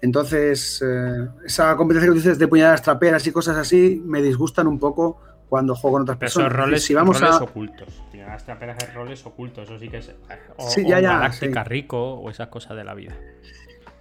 [0.00, 4.78] Entonces, eh, esa competencia que dices de puñadas traperas y cosas así me disgustan un
[4.78, 6.52] poco cuando juego con otras personas.
[6.52, 7.88] roles, si vamos roles ocultos.
[8.10, 10.14] Puñadas traperas es roles ocultos, eso sí que es.
[10.56, 13.14] O, sí, ya, ya, Galáctica Rico o esas cosas de la vida.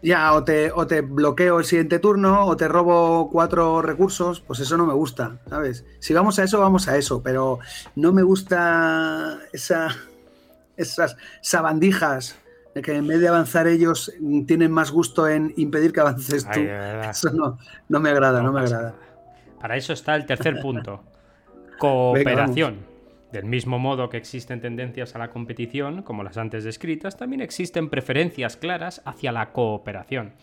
[0.01, 4.59] Ya, o te, o te bloqueo el siguiente turno, o te robo cuatro recursos, pues
[4.59, 5.85] eso no me gusta, ¿sabes?
[5.99, 7.59] Si vamos a eso, vamos a eso, pero
[7.95, 9.89] no me gusta esa,
[10.75, 12.39] esas sabandijas
[12.75, 14.13] de que en vez de avanzar ellos
[14.45, 16.59] tienen más gusto en impedir que avances tú.
[16.59, 17.57] eso no,
[17.89, 18.93] no me agrada, no, me agrada.
[19.59, 21.03] Para eso está el tercer punto.
[21.79, 22.96] Cooperación.
[23.31, 27.89] Del mismo modo que existen tendencias a la competición, como las antes descritas, también existen
[27.89, 30.33] preferencias claras hacia la cooperación,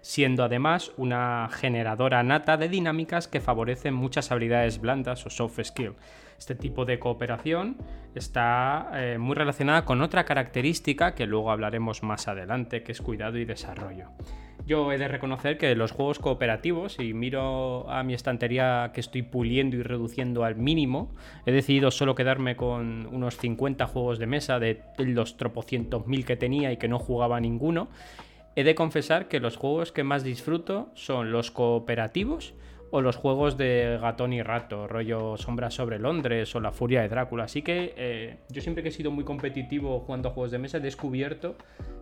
[0.00, 5.94] siendo además una generadora nata de dinámicas que favorecen muchas habilidades blandas o soft skill.
[6.38, 7.76] Este tipo de cooperación
[8.14, 13.36] está eh, muy relacionada con otra característica que luego hablaremos más adelante, que es cuidado
[13.36, 14.12] y desarrollo.
[14.66, 19.22] Yo he de reconocer que los juegos cooperativos, y miro a mi estantería que estoy
[19.22, 21.12] puliendo y reduciendo al mínimo,
[21.46, 26.36] he decidido solo quedarme con unos 50 juegos de mesa de los tropocientos mil que
[26.36, 27.88] tenía y que no jugaba ninguno.
[28.56, 32.54] He de confesar que los juegos que más disfruto son los cooperativos
[32.90, 37.08] o los juegos de Gatón y Rato, rollo Sombra sobre Londres o La Furia de
[37.08, 37.44] Drácula.
[37.44, 40.78] Así que eh, yo siempre que he sido muy competitivo jugando a juegos de mesa
[40.78, 41.56] he descubierto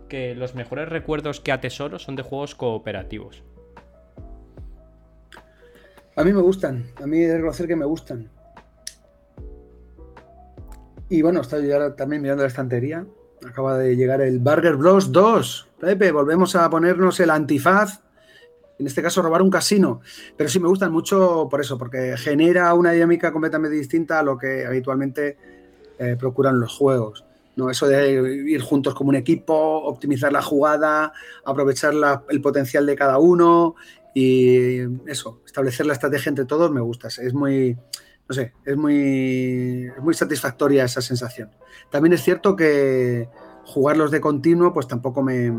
[0.09, 3.43] que los mejores recuerdos que atesoro son de juegos cooperativos.
[6.17, 8.29] A mí me gustan, a mí de reconocer que me gustan.
[11.09, 13.07] Y bueno, estoy ahora también mirando la estantería.
[13.47, 15.69] Acaba de llegar el Burger Bros 2.
[15.81, 18.01] Pepe, volvemos a ponernos el antifaz
[18.79, 20.01] en este caso robar un casino.
[20.37, 24.39] Pero sí me gustan mucho por eso, porque genera una dinámica completamente distinta a lo
[24.39, 25.37] que habitualmente
[25.99, 27.25] eh, procuran los juegos.
[27.59, 27.71] ¿No?
[27.71, 31.13] Eso de ir juntos como un equipo, optimizar la jugada,
[31.45, 31.93] aprovechar
[32.29, 33.75] el potencial de cada uno
[34.15, 34.79] y
[35.11, 37.09] eso, establecer la estrategia entre todos me gusta.
[37.09, 37.77] Es muy,
[38.29, 41.51] no sé, es muy, muy satisfactoria esa sensación.
[41.91, 43.29] También es cierto que
[43.65, 45.53] jugarlos de continuo, pues tampoco me,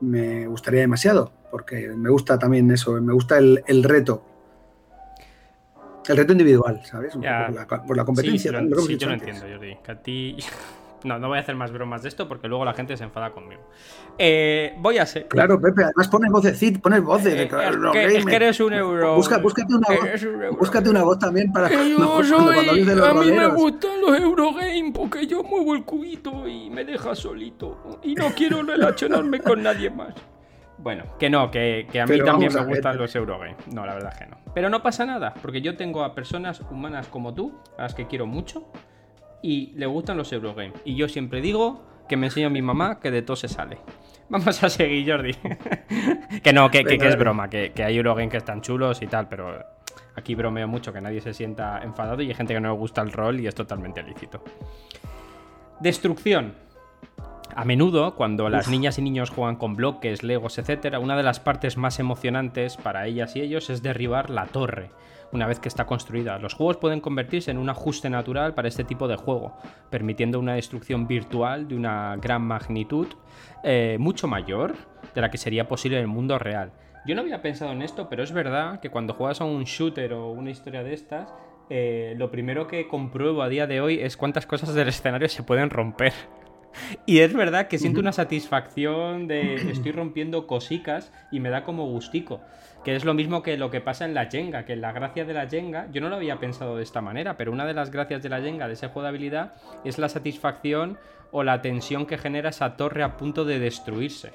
[0.00, 4.24] me gustaría demasiado, porque me gusta también eso, me gusta el, reto.
[6.06, 7.14] El reto individual, ¿sabes?
[7.14, 8.52] Por, la, competencia.
[8.52, 9.78] Sí, yo lo entiendo, Jordi.
[9.82, 10.36] Que a ti
[11.04, 13.30] no, no voy a hacer más bromas de esto porque luego la gente se enfada
[13.30, 13.62] conmigo.
[14.18, 15.28] Eh, voy a ser.
[15.28, 17.34] Claro, Pepe, además pones vocecit, pones voces.
[17.34, 17.50] Eh,
[18.16, 19.16] es, que, eres un euro.
[19.16, 19.42] búscate,
[19.74, 24.92] una voz, búscate una voz también para yo soy, A mí me gustan los Eurogame
[24.94, 28.00] porque yo muevo el cubito y me deja solito.
[28.02, 30.14] Y no quiero relacionarme con nadie más.
[30.78, 33.56] Bueno, que no, que, a mí también me gustan los Eurogame.
[33.72, 34.36] No, la verdad que no.
[34.54, 38.06] Pero no pasa nada, porque yo tengo a personas humanas como tú, a las que
[38.06, 38.66] quiero mucho,
[39.42, 40.80] y le gustan los Eurogames.
[40.84, 43.78] Y yo siempre digo que me enseño a mi mamá que de todo se sale.
[44.28, 45.34] Vamos a seguir, Jordi.
[46.42, 49.62] que no, que, es broma, que, hay Eurogames que están chulos y tal, pero
[50.14, 53.02] aquí bromeo mucho que nadie se sienta enfadado y hay gente que no le gusta
[53.02, 54.42] el rol y es totalmente lícito.
[55.80, 56.54] Destrucción.
[57.54, 61.38] A menudo, cuando las niñas y niños juegan con bloques, legos, etc., una de las
[61.38, 64.88] partes más emocionantes para ellas y ellos es derribar la torre
[65.32, 66.38] una vez que está construida.
[66.38, 69.56] Los juegos pueden convertirse en un ajuste natural para este tipo de juego,
[69.90, 73.08] permitiendo una destrucción virtual de una gran magnitud,
[73.64, 74.74] eh, mucho mayor
[75.14, 76.72] de la que sería posible en el mundo real.
[77.04, 80.12] Yo no había pensado en esto, pero es verdad que cuando juegas a un shooter
[80.12, 81.34] o una historia de estas,
[81.68, 85.42] eh, lo primero que compruebo a día de hoy es cuántas cosas del escenario se
[85.42, 86.12] pueden romper.
[87.06, 91.86] Y es verdad que siento una satisfacción de estoy rompiendo cosicas y me da como
[91.86, 92.40] gustico.
[92.84, 95.34] Que es lo mismo que lo que pasa en la Jenga, que la gracia de
[95.34, 98.22] la Jenga, yo no lo había pensado de esta manera, pero una de las gracias
[98.22, 99.54] de la Jenga, de ese juego de habilidad,
[99.84, 100.98] es la satisfacción
[101.30, 104.32] o la tensión que genera esa torre a punto de destruirse.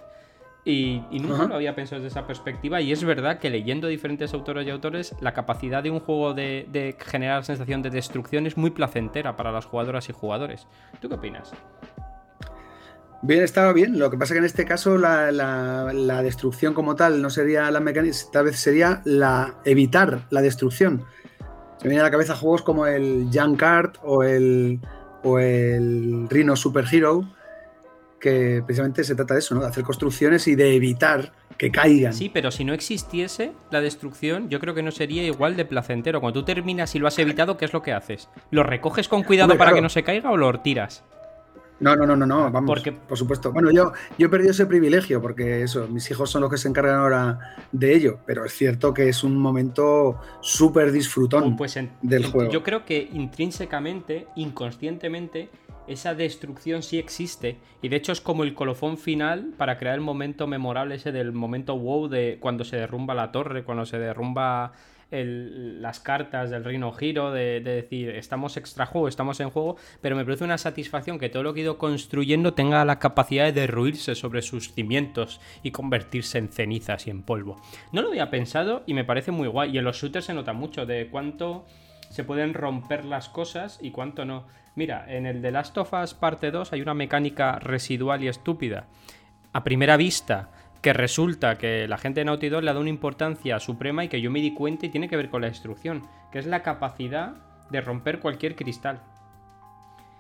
[0.64, 2.82] Y, nunca lo había pensado desde esa perspectiva.
[2.82, 6.68] Y es verdad que leyendo diferentes autores y autores, la capacidad de un juego de,
[6.70, 10.68] de generar sensación de destrucción es muy placentera para las jugadoras y jugadores.
[11.00, 11.54] ¿Tú qué opinas?
[13.22, 13.98] Bien, estaba bien.
[13.98, 18.16] Lo que pasa que en este caso la, destrucción como tal no sería la mecánica,
[18.32, 21.04] tal vez sería la evitar la destrucción.
[21.78, 24.80] Se me viene a la cabeza juegos como el Card o el,
[25.24, 27.28] o el Rhino Super Hero,
[28.20, 29.62] que precisamente se trata de eso, ¿no?
[29.62, 32.14] De hacer construcciones y de evitar que caigan.
[32.14, 36.22] Sí, pero si no existiese la destrucción, yo creo que no sería igual de placentero.
[36.22, 38.30] Cuando tú terminas y lo has evitado, ¿qué es lo que haces?
[38.52, 41.04] ¿Lo recoges con cuidado para que no se caiga o lo tiras?
[41.80, 42.92] No, no, no, no, no, vamos, porque...
[42.92, 43.52] por supuesto.
[43.52, 46.68] Bueno, yo, yo he perdido ese privilegio porque eso, mis hijos son los que se
[46.68, 52.26] encargan ahora de ello, pero es cierto que es un momento súper disfrutón pues del
[52.26, 52.52] juego.
[52.52, 55.50] Yo creo que intrínsecamente, inconscientemente,
[55.88, 60.02] esa destrucción sí existe y de hecho es como el colofón final para crear el
[60.02, 64.74] momento memorable ese del momento wow de cuando se derrumba la torre, cuando se derrumba
[65.10, 70.26] las cartas del Reino Giro, de, decir, estamos extra juego, estamos en juego, pero me
[70.26, 74.16] produce una satisfacción que todo lo que he ido construyendo tenga la capacidad de derruirse
[74.16, 77.62] sobre sus cimientos y convertirse en cenizas y en polvo.
[77.92, 79.72] No lo había pensado y me parece muy guay.
[79.72, 81.66] Y en los shooters se nota mucho de cuánto
[82.10, 84.46] se pueden romper las cosas y cuánto no.
[84.76, 88.88] Mira, en el de Last of Us parte 2 hay una mecánica residual y estúpida.
[89.54, 92.90] A primera vista, que resulta que la gente de Naughty Dog le ha dado una
[92.90, 96.04] importancia suprema y que yo me di cuenta y tiene que ver con la destrucción,
[96.32, 97.36] que es la capacidad
[97.70, 99.02] de romper cualquier cristal.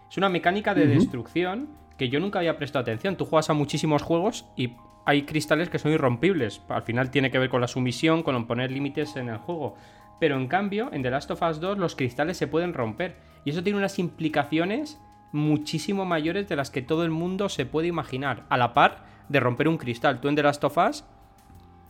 [0.10, 3.17] Es una mecánica de destrucción que yo nunca había prestado atención.
[3.17, 4.74] Tú juegas a muchísimos juegos y
[5.06, 6.62] hay cristales que son irrompibles.
[6.70, 9.76] Al final tiene que ver con la sumisión, con poner límites en el juego.
[10.20, 13.17] Pero en cambio, en The Last of Us 2 los cristales se pueden romper.
[13.46, 15.00] Y eso tiene unas implicaciones
[15.32, 18.46] muchísimo mayores de las que todo el mundo se puede imaginar.
[18.50, 20.20] A la par de romper un cristal.
[20.20, 21.04] Tú en The Last of Us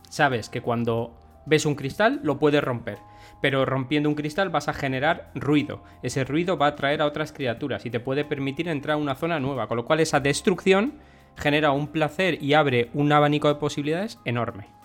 [0.08, 1.14] sabes que cuando
[1.46, 2.98] ves un cristal lo puedes romper.
[3.40, 5.82] Pero rompiendo un cristal vas a generar ruido.
[6.02, 9.14] Ese ruido va a atraer a otras criaturas y te puede permitir entrar a una
[9.14, 9.68] zona nueva.
[9.68, 10.94] Con lo cual esa destrucción
[11.36, 14.78] genera un placer y abre un abanico de posibilidades enorme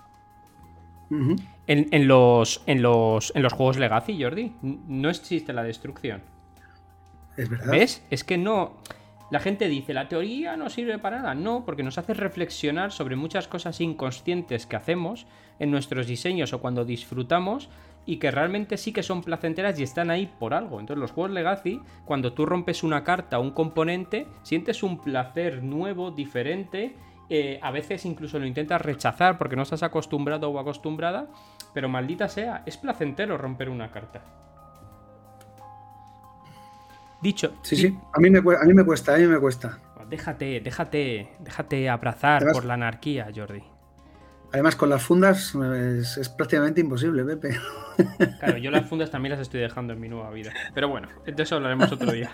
[1.68, 6.22] en, los, en, los, en los juegos Legacy, Jordi, no existe la destrucción.
[7.38, 7.72] Es verdad.
[7.72, 8.04] ¿Ves?
[8.10, 8.78] Es que no.
[9.34, 11.34] La gente dice, la teoría no sirve para nada.
[11.34, 15.26] No, porque nos hace reflexionar sobre muchas cosas inconscientes que hacemos
[15.58, 17.68] en nuestros diseños o cuando disfrutamos
[18.06, 20.80] y que realmente sí que son placenteras y están ahí por algo.
[20.80, 25.64] Entonces los juegos Legacy, cuando tú rompes una carta o un componente, sientes un placer
[25.64, 26.94] nuevo, diferente
[27.28, 31.26] eh, a veces incluso lo intentas rechazar porque no estás acostumbrado o acostumbrada,
[31.74, 34.43] pero maldita sea, es placentero romper una carta.
[37.24, 37.56] Dicho.
[37.62, 39.80] Sí, sí, a mí me, a mí me cuesta, a mí me cuesta.
[40.10, 43.64] Déjate, déjate, déjate abrazar por la anarquía, Jordi.
[44.52, 47.58] Además, con las fundas es, prácticamente imposible, Pepe.
[48.40, 50.52] Claro, yo las fundas también las estoy dejando en mi nueva vida.
[50.76, 52.30] Pero bueno, de eso hablaremos otro día.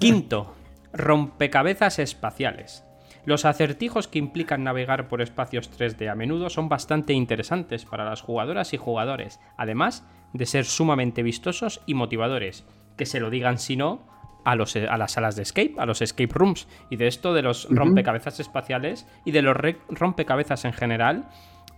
[0.00, 0.56] Quinto,
[0.92, 2.84] rompecabezas espaciales.
[3.24, 8.20] Los acertijos que implican navegar por espacios 3D a menudo son bastante interesantes para las
[8.20, 12.66] jugadoras y jugadores, además de ser sumamente vistosos y motivadores.
[12.96, 14.02] Que se lo digan si no
[14.44, 16.66] a, los, a las salas de escape, a los escape rooms.
[16.90, 19.56] Y de esto de los rompecabezas espaciales y de los
[19.88, 21.28] rompecabezas en general.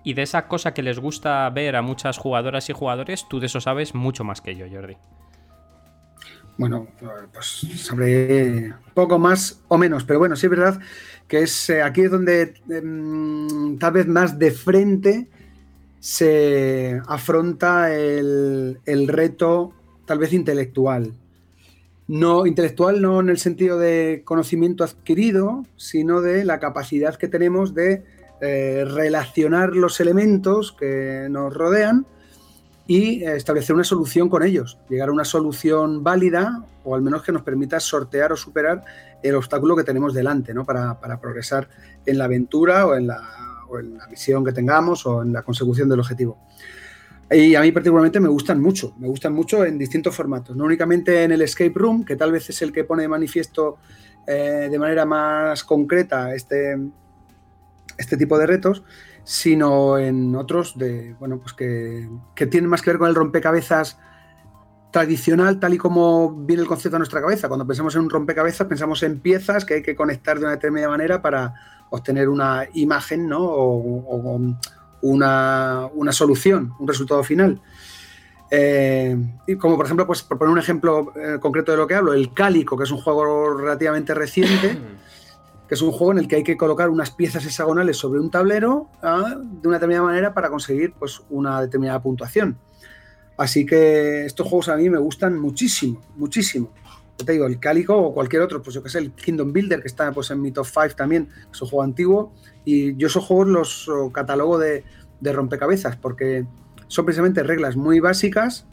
[0.04, 3.46] Y de esa cosa que les gusta ver a muchas jugadoras y jugadores, tú de
[3.46, 4.96] eso sabes mucho más que yo, Jordi.
[6.58, 6.86] Bueno,
[7.32, 10.80] pues sabré poco más o menos, pero bueno, sí es verdad
[11.28, 15.28] que es eh, aquí es donde em, tal vez más de frente
[16.00, 19.74] se afronta el, reto
[20.06, 21.12] tal vez intelectual.
[22.08, 27.74] No intelectual no en el sentido de conocimiento adquirido, sino de la capacidad que tenemos
[27.74, 28.04] de
[28.40, 32.06] eh, relacionar los elementos que nos rodean
[32.86, 37.32] y establecer una solución con ellos, llegar a una solución válida o al menos que
[37.32, 38.84] nos permita sortear o superar
[39.22, 40.64] el obstáculo que tenemos delante ¿no?
[40.64, 41.68] para, progresar
[42.04, 43.22] en la aventura o en la,
[44.08, 46.38] misión que tengamos o en la consecución del objetivo.
[47.30, 51.24] Y a mí particularmente me gustan mucho, me gustan mucho en distintos formatos, no únicamente
[51.24, 53.78] en el escape room, que tal vez es el que pone de manifiesto
[54.26, 56.78] eh, de manera más concreta este,
[57.98, 58.84] este tipo de retos,
[59.24, 62.08] sino en otros de, bueno, pues que,
[62.46, 63.98] tienen más que ver con el rompecabezas
[64.92, 67.48] tradicional, tal y como viene el concepto a nuestra cabeza.
[67.48, 70.90] Cuando pensamos en un rompecabezas, pensamos en piezas que hay que conectar de una determinada
[70.90, 71.54] manera para
[71.90, 73.40] obtener una imagen ¿no?
[73.42, 74.40] o,
[75.10, 77.60] una, solución, un resultado final.
[78.50, 79.16] Eh,
[79.46, 82.12] y como por ejemplo, pues por poner un ejemplo eh, concreto de lo que hablo,
[82.12, 84.78] el Cálico, que es un juego relativamente reciente.
[85.68, 88.30] que es un juego en el que hay que colocar unas piezas hexagonales sobre un
[88.30, 89.34] tablero ¿ah?
[89.36, 92.56] de una determinada manera para conseguir pues, una determinada puntuación.
[93.36, 96.72] Así que estos juegos a mí me gustan muchísimo, muchísimo.
[97.16, 99.88] te digo, el Cálico o cualquier otro, pues yo que sé, el Kingdom Builder, que
[99.88, 102.32] está pues, en mi top 5 también, es un juego antiguo,
[102.66, 104.84] y yo esos juegos los catalogo de,
[105.22, 106.44] rompecabezas, porque
[106.88, 108.66] son precisamente reglas muy básicas,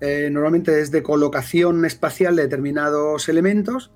[0.00, 3.90] eh, normalmente es de colocación espacial de determinados elementos,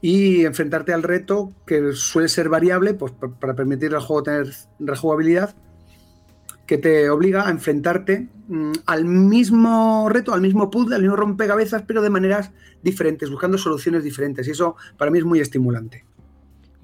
[0.00, 5.56] y enfrentarte al reto que suele ser variable pues, para permitir al juego tener rejugabilidad
[6.66, 11.82] que te obliga a enfrentarte mm, al mismo reto, al mismo puzzle, al mismo rompecabezas,
[11.86, 12.50] pero de maneras
[12.82, 14.46] diferentes, buscando soluciones diferentes.
[14.48, 16.04] Y eso para mí es muy estimulante.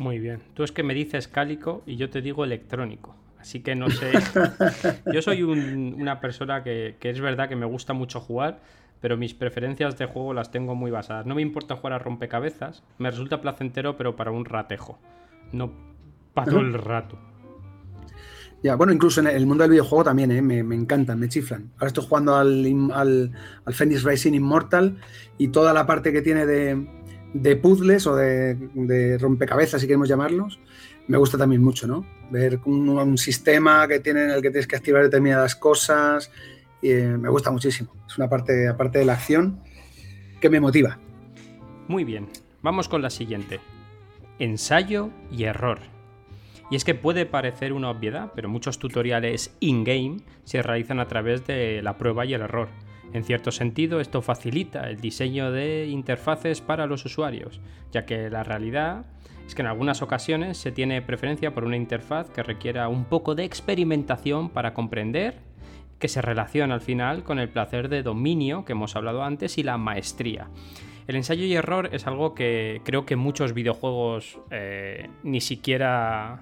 [0.02, 0.40] Muy bien.
[0.54, 3.14] Tú es que me dices cálico y yo te digo electrónico.
[3.38, 4.10] Así que no sé.
[5.12, 8.58] yo soy una persona que, que es verdad que me gusta mucho jugar,
[9.00, 11.24] pero mis preferencias de juego las tengo muy basadas.
[11.24, 14.98] No me importa jugar a rompecabezas, me resulta placentero, pero para un ratejo,
[15.52, 15.70] no
[16.34, 17.16] para todo el rato.
[18.64, 20.42] Ya, bueno, incluso en el mundo del videojuego también, ¿eh?
[20.42, 21.70] me, encantan, me chiflan.
[21.74, 23.32] Ahora estoy jugando al, al,
[23.64, 24.98] al, Phoenix Racing Immortal
[25.38, 26.86] y toda la parte que tiene de,
[27.56, 30.60] puzzles o de, rompecabezas, si queremos llamarlos,
[31.08, 32.06] me gusta también mucho, ¿no?
[32.30, 36.30] Ver un, sistema que tiene en el que tienes que activar determinadas cosas,
[36.82, 37.94] eh, me gusta muchísimo.
[38.06, 39.60] Es una parte, aparte de la acción,
[40.40, 40.98] que me motiva.
[41.88, 42.28] Muy bien,
[42.62, 43.60] vamos con la siguiente.
[44.38, 45.80] Ensayo y error.
[46.70, 51.46] Y es que puede parecer una obviedad, pero muchos tutoriales in-game se realizan a través
[51.46, 52.68] de la prueba y el error.
[53.12, 58.42] En cierto sentido, esto facilita el diseño de interfaces para los usuarios, ya que la
[58.42, 59.04] realidad
[59.46, 63.34] es que en algunas ocasiones se tiene preferencia por una interfaz que requiera un poco
[63.34, 65.40] de experimentación para comprender
[65.98, 69.62] que se relaciona al final con el placer de dominio que hemos hablado antes y
[69.62, 70.48] la maestría.
[71.06, 76.38] El ensayo y error es algo que creo que muchos videojuegos eh, ni siquiera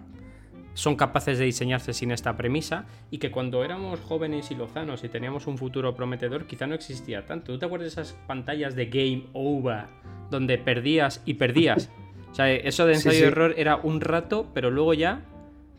[0.74, 5.08] son capaces de diseñarse sin esta premisa y que cuando éramos jóvenes y lozanos y
[5.08, 7.52] teníamos un futuro prometedor quizá no existía tanto.
[7.52, 9.84] ¿Tú te acuerdas de esas pantallas de game over
[10.30, 11.90] donde perdías y perdías?
[12.30, 15.22] O sea, eso de ensayo y error era un rato, pero luego ya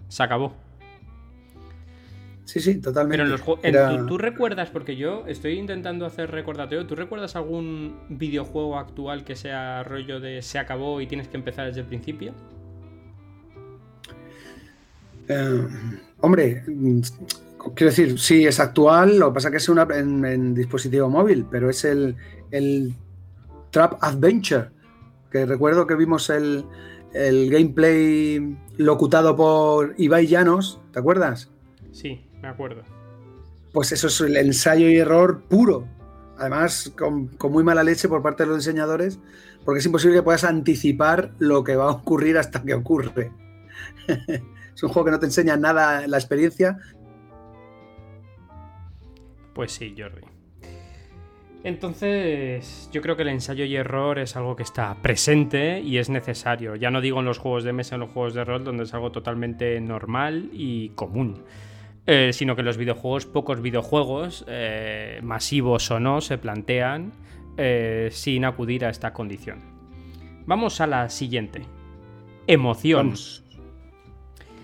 [0.10, 0.54] se acabó.
[2.44, 3.24] Sí, sí, totalmente.
[3.24, 9.24] Pero en ¿tú, recuerdas, porque yo estoy intentando hacer recordatorio, ¿tú recuerdas algún videojuego actual
[9.24, 12.34] que sea rollo de se acabó y tienes que empezar desde el principio?
[15.28, 15.68] Eh,
[16.20, 16.64] hombre,
[17.76, 21.46] quiero decir, sí, es actual, lo que pasa es que es una, en, dispositivo móvil,
[21.50, 22.16] pero es el,
[23.72, 24.70] Trap Adventure,
[25.32, 26.66] que recuerdo que vimos el,
[27.14, 31.50] gameplay locutado por Ibai Llanos, ¿te acuerdas?
[31.92, 32.84] Sí, me acuerdo.
[33.74, 35.88] Pues eso es el ensayo y error puro.
[36.38, 39.20] Además, con, con, muy mala leche por parte de los diseñadores,
[39.64, 43.32] porque es imposible que puedas anticipar lo que va a ocurrir hasta que ocurre.
[44.82, 46.80] Es un juego que no te enseña nada la experiencia.
[49.54, 50.24] Pues sí, Jordi.
[51.64, 56.10] Entonces, yo creo que el ensayo y error es algo que está presente y es
[56.10, 56.76] necesario.
[56.78, 58.94] Ya no digo en los juegos de mesa, en los juegos de rol, donde es
[58.96, 61.44] algo totalmente normal y común.
[62.08, 67.12] Eh, sino que en los videojuegos, pocos videojuegos, eh, masivos o no, se plantean
[67.56, 69.60] eh, sin acudir a esta condición.
[70.48, 71.68] Vamos a la siguiente.
[72.48, 73.14] Emoción.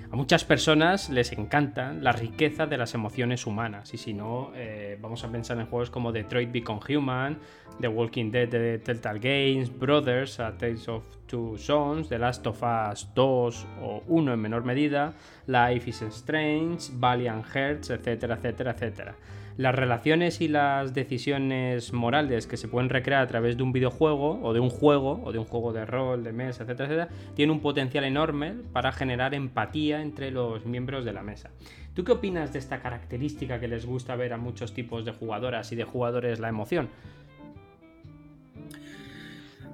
[0.10, 3.93] A muchas personas les encanta la riqueza de las emociones humanas.
[3.93, 7.38] Y si no, eh, vamos a pensar en juegos como Detroit Become Human,
[7.82, 12.63] The Walking Dead de Telltale Games, Brothers, A Tales of Two Sons, The Last of
[12.63, 15.13] Us 2 o 1 en menor medida,
[15.46, 19.15] Life is Strange, Valiant Hearts, etcétera, etcétera, etcétera
[19.58, 24.39] las relaciones y las decisiones morales que se pueden recrear a través de un videojuego
[24.43, 27.52] o de un juego o de un juego de rol, de mesa, etcétera, etcétera, tiene
[27.52, 31.50] un potencial enorme para generar empatía entre los miembros de la mesa.
[31.96, 35.72] ¿Tú qué opinas de esta característica que les gusta ver a muchos tipos de jugadoras
[35.72, 36.89] y de jugadores la emoción?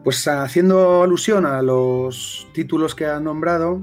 [0.06, 3.82] Pues haciendo alusión a los títulos que han nombrado,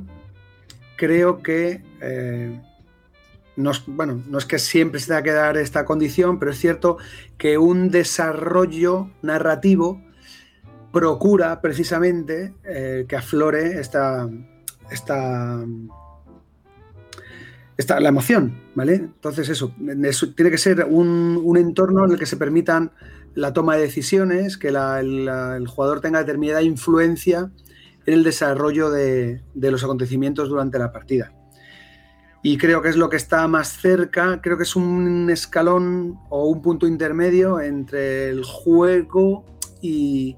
[0.97, 2.59] creo que eh,
[3.57, 6.59] no es, bueno, no es que siempre se tenga que dar esta condición, pero es
[6.59, 6.99] cierto
[7.39, 10.03] que un desarrollo narrativo
[10.93, 14.29] procura precisamente eh, que aflore esta,
[14.91, 15.65] esta,
[18.01, 18.95] la emoción, ¿vale?
[18.95, 22.93] Entonces eso, tiene que ser un, entorno en el que se permitan
[23.35, 27.51] la toma de decisiones, que el, jugador tenga determinada influencia
[28.07, 31.33] en el desarrollo de los acontecimientos durante la partida
[32.43, 36.47] y creo que es lo que está más cerca, creo que es un escalón o
[36.47, 39.45] un punto intermedio entre el juego
[39.83, 40.37] y,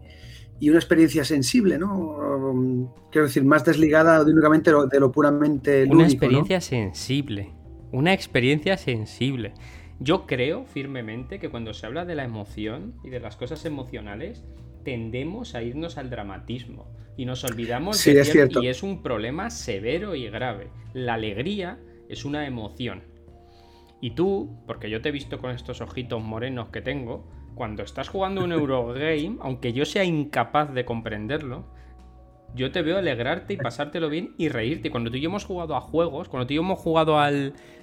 [0.60, 2.94] una experiencia sensible, ¿no?
[3.10, 7.50] Quiero decir, más desligada de únicamente de lo puramente lúdico, Una experiencia sensible,
[7.90, 9.54] una experiencia sensible.
[9.98, 14.44] Yo creo firmemente que cuando se habla de la emoción y de las cosas emocionales,
[14.84, 16.86] tendemos a irnos al dramatismo
[17.16, 18.62] y nos olvidamos sí, es cierto.
[18.62, 20.70] y es un problema severo y grave.
[20.92, 21.78] La alegría
[22.12, 23.02] es una emoción.
[24.00, 28.08] Y tú, porque yo te he visto con estos ojitos morenos que tengo, cuando estás
[28.08, 31.66] jugando un Eurogame, aunque yo sea incapaz de comprenderlo,
[32.54, 34.90] yo te veo alegrarte y pasártelo bien y reírte.
[34.90, 37.30] Cuando tú y yo hemos jugado a juegos, cuando tú y yo hemos jugado a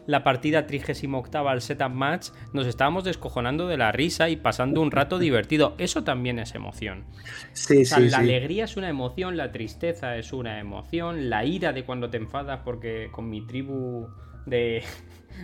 [0.06, 4.92] la partida 38 al setup match, nos estábamos descojonando de la risa y pasando un
[4.92, 5.76] rato divertido.
[5.78, 7.06] Eso también es emoción.
[7.54, 11.84] Sí, sí, la alegría es una emoción, la tristeza es una emoción, la ira de
[11.84, 14.08] cuando te enfadas porque con mi tribu
[14.46, 14.84] de,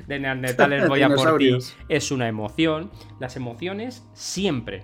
[0.08, 1.58] de neandertales voy a por ti
[1.90, 2.92] es una emoción.
[3.20, 4.84] Las emociones siempre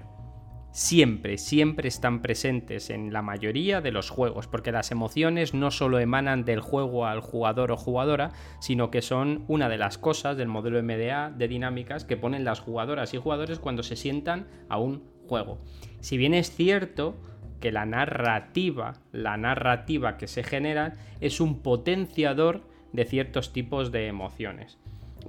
[0.72, 5.99] siempre, siempre están presentes en la mayoría de los juegos, porque las emociones no solo
[5.99, 10.47] emanan del juego al jugador o jugadora, sino que son una de las cosas del
[10.47, 15.03] modelo MDA de dinámicas que ponen las jugadoras y jugadores cuando se sientan a un
[15.28, 15.59] juego.
[15.99, 17.15] Si bien es cierto
[17.59, 22.61] que la narrativa, la narrativa que se genera es un potenciador
[22.91, 24.78] de ciertos tipos de emociones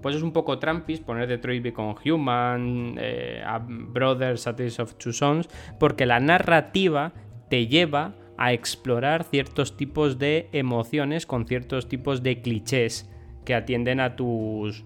[0.01, 4.95] pues es un poco trampis poner Detroit Become Human, eh, a Brothers, A Tales of
[4.95, 7.13] Two Sons, porque la narrativa
[7.51, 13.09] te lleva a explorar ciertos tipos de emociones con ciertos tipos de clichés
[13.45, 14.85] que atienden a tus,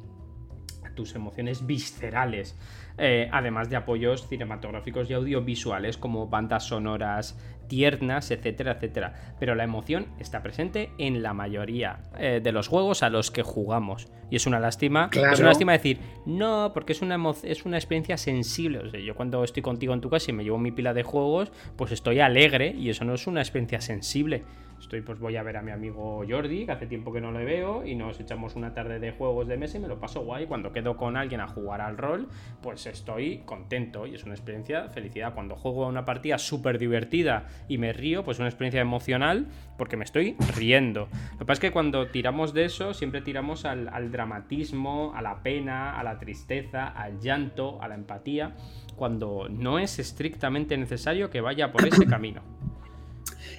[0.84, 2.56] a tus emociones viscerales.
[2.98, 7.36] Eh, además de apoyos cinematográficos y audiovisuales como bandas sonoras
[7.66, 9.34] tiernas, etcétera, etcétera.
[9.38, 13.42] Pero la emoción está presente en la mayoría eh, de los juegos a los que
[13.42, 14.08] jugamos.
[14.30, 15.10] Y es una lástima.
[15.12, 18.78] Es una lástima decir, no, porque es una, es una experiencia sensible.
[18.78, 21.02] O sea, yo cuando estoy contigo en tu casa y me llevo mi pila de
[21.02, 24.44] juegos, pues estoy alegre y eso no es una experiencia sensible.
[24.78, 27.44] Estoy, pues voy a ver a mi amigo Jordi, que hace tiempo que no le
[27.44, 30.46] veo, y nos echamos una tarde de juegos de mesa y me lo paso guay.
[30.46, 32.28] Cuando quedo con alguien a jugar al rol,
[32.62, 35.34] pues estoy contento y es una experiencia felicidad.
[35.34, 39.46] Cuando juego una partida súper divertida y me río, pues es una experiencia emocional
[39.76, 41.08] porque me estoy riendo.
[41.32, 45.42] Lo que pasa es que cuando tiramos de eso, siempre tiramos al dramatismo, a la
[45.42, 48.54] pena, a la tristeza, al llanto, a la empatía,
[48.94, 52.42] cuando no es estrictamente necesario que vaya por ese camino.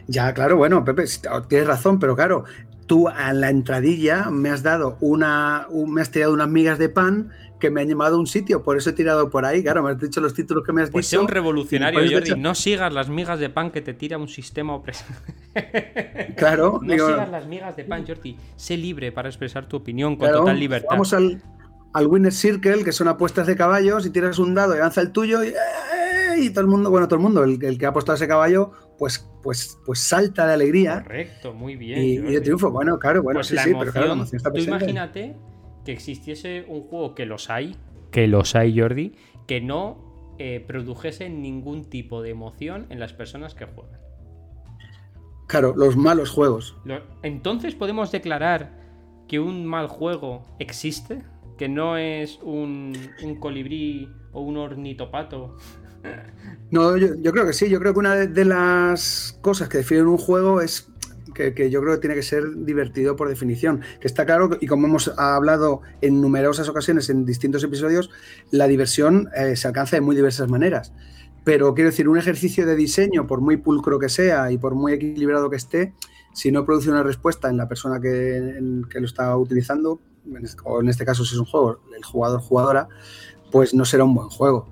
[0.07, 1.03] Ya, claro, bueno, Pepe,
[1.49, 2.45] tienes razón, pero claro,
[2.87, 7.29] tú a la entradilla me has dado una, me has tirado unas migas de pan
[7.59, 9.91] que me han llamado a un sitio, por eso he tirado por ahí, claro, me
[9.91, 11.17] has dicho los títulos que me has pues dicho.
[11.17, 14.75] Pues un revolucionario, Jordi, no sigas las migas de pan que te tira un sistema
[14.75, 15.07] opresor.
[16.37, 16.79] claro.
[16.83, 20.59] no sigas las migas de pan, Jordi, sé libre para expresar tu opinión con total
[20.59, 20.89] libertad.
[20.91, 21.41] Vamos al,
[21.93, 25.11] al Winner Circle, que son apuestas de caballos, y tiras un dado y lanza el
[25.11, 26.49] tuyo y, ¡eh!
[26.51, 29.29] todo el mundo, bueno, todo el mundo, el, el que ha apostado ese caballo, pues,
[29.43, 31.03] pues, pues salta de alegría.
[31.03, 32.01] Correcto, muy bien.
[32.01, 34.59] Y, de triunfo, bueno, claro, bueno, pues sí, sí, pero claro, la emoción está Tú
[34.59, 35.35] imagínate
[35.85, 37.75] que existiese un juego que los hay,
[38.11, 39.13] que los hay, Jordi,
[39.47, 43.99] que no eh, produjese ningún tipo de emoción en las personas que juegan.
[45.47, 46.75] Claro, los malos juegos.
[47.23, 48.77] Entonces podemos declarar
[49.27, 51.23] que un mal juego existe,
[51.57, 52.93] que no es un,
[53.23, 55.57] un colibrí o un ornitopato
[56.69, 57.69] no, yo, creo que sí.
[57.69, 60.89] Yo creo que una de, las cosas que definen un juego es
[61.33, 63.81] que, yo creo que tiene que ser divertido por definición.
[64.01, 68.09] Que está claro, y como hemos hablado en numerosas ocasiones en distintos episodios,
[68.51, 70.93] la diversión eh, se alcanza de muy diversas maneras.
[71.43, 74.91] Pero quiero decir, un ejercicio de diseño, por muy pulcro que sea y por muy
[74.91, 75.93] equilibrado que esté,
[76.33, 80.01] si no produce una respuesta en la persona que, que lo está utilizando,
[80.63, 82.88] o en este caso si es un juego, el jugador-jugadora,
[83.51, 84.67] pues no será un buen juego.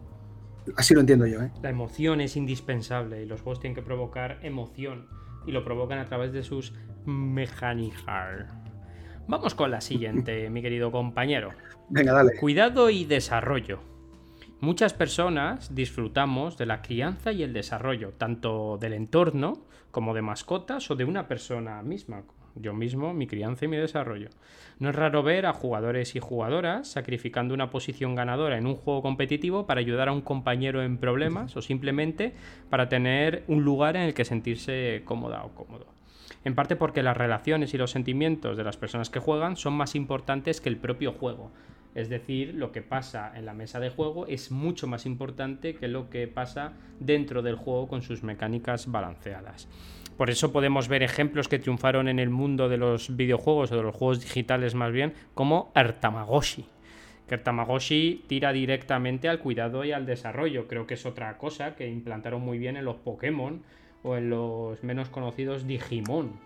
[0.75, 1.41] Así lo entiendo yo.
[1.41, 1.51] ¿eh?
[1.61, 5.07] La emoción es indispensable y los juegos tienen que provocar emoción
[5.45, 6.73] y lo provocan a través de sus
[7.05, 8.51] mecánicas.
[9.27, 11.49] Vamos con la siguiente, mi querido compañero.
[11.89, 12.37] Venga, dale.
[12.39, 13.79] Cuidado y desarrollo.
[14.61, 20.89] Muchas personas disfrutamos de la crianza y el desarrollo, tanto del entorno como de mascotas
[20.89, 22.23] o de una persona misma,
[22.55, 24.29] yo mismo, mi crianza y mi desarrollo.
[24.79, 29.01] No es raro ver a jugadores y jugadoras sacrificando una posición ganadora en un juego
[29.01, 32.33] competitivo para ayudar a un compañero en problemas o simplemente
[32.69, 35.87] para tener un lugar en el que sentirse cómoda o cómodo.
[36.43, 39.95] En parte porque las relaciones y los sentimientos de las personas que juegan son más
[39.95, 41.51] importantes que el propio juego.
[41.95, 45.87] Es decir, lo que pasa en la mesa de juego es mucho más importante que
[45.87, 49.69] lo que pasa dentro del juego con sus mecánicas balanceadas.
[50.17, 53.83] Por eso podemos ver ejemplos que triunfaron en el mundo de los videojuegos o de
[53.83, 56.65] los juegos digitales más bien, como Artamagoshi.
[57.27, 60.67] Que Artamagoshi tira directamente al cuidado y al desarrollo.
[60.67, 63.61] Creo que es otra cosa que implantaron muy bien en los Pokémon
[64.03, 66.39] o en los menos conocidos Digimon.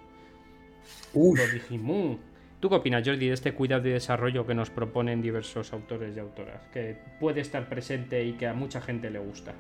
[1.14, 2.18] Los Digimon.
[2.60, 6.20] ¿Tú qué opinas, Jordi, de este cuidado y desarrollo que nos proponen diversos autores y
[6.20, 6.62] autoras?
[6.74, 9.54] Que puede estar presente y que a mucha gente le gusta.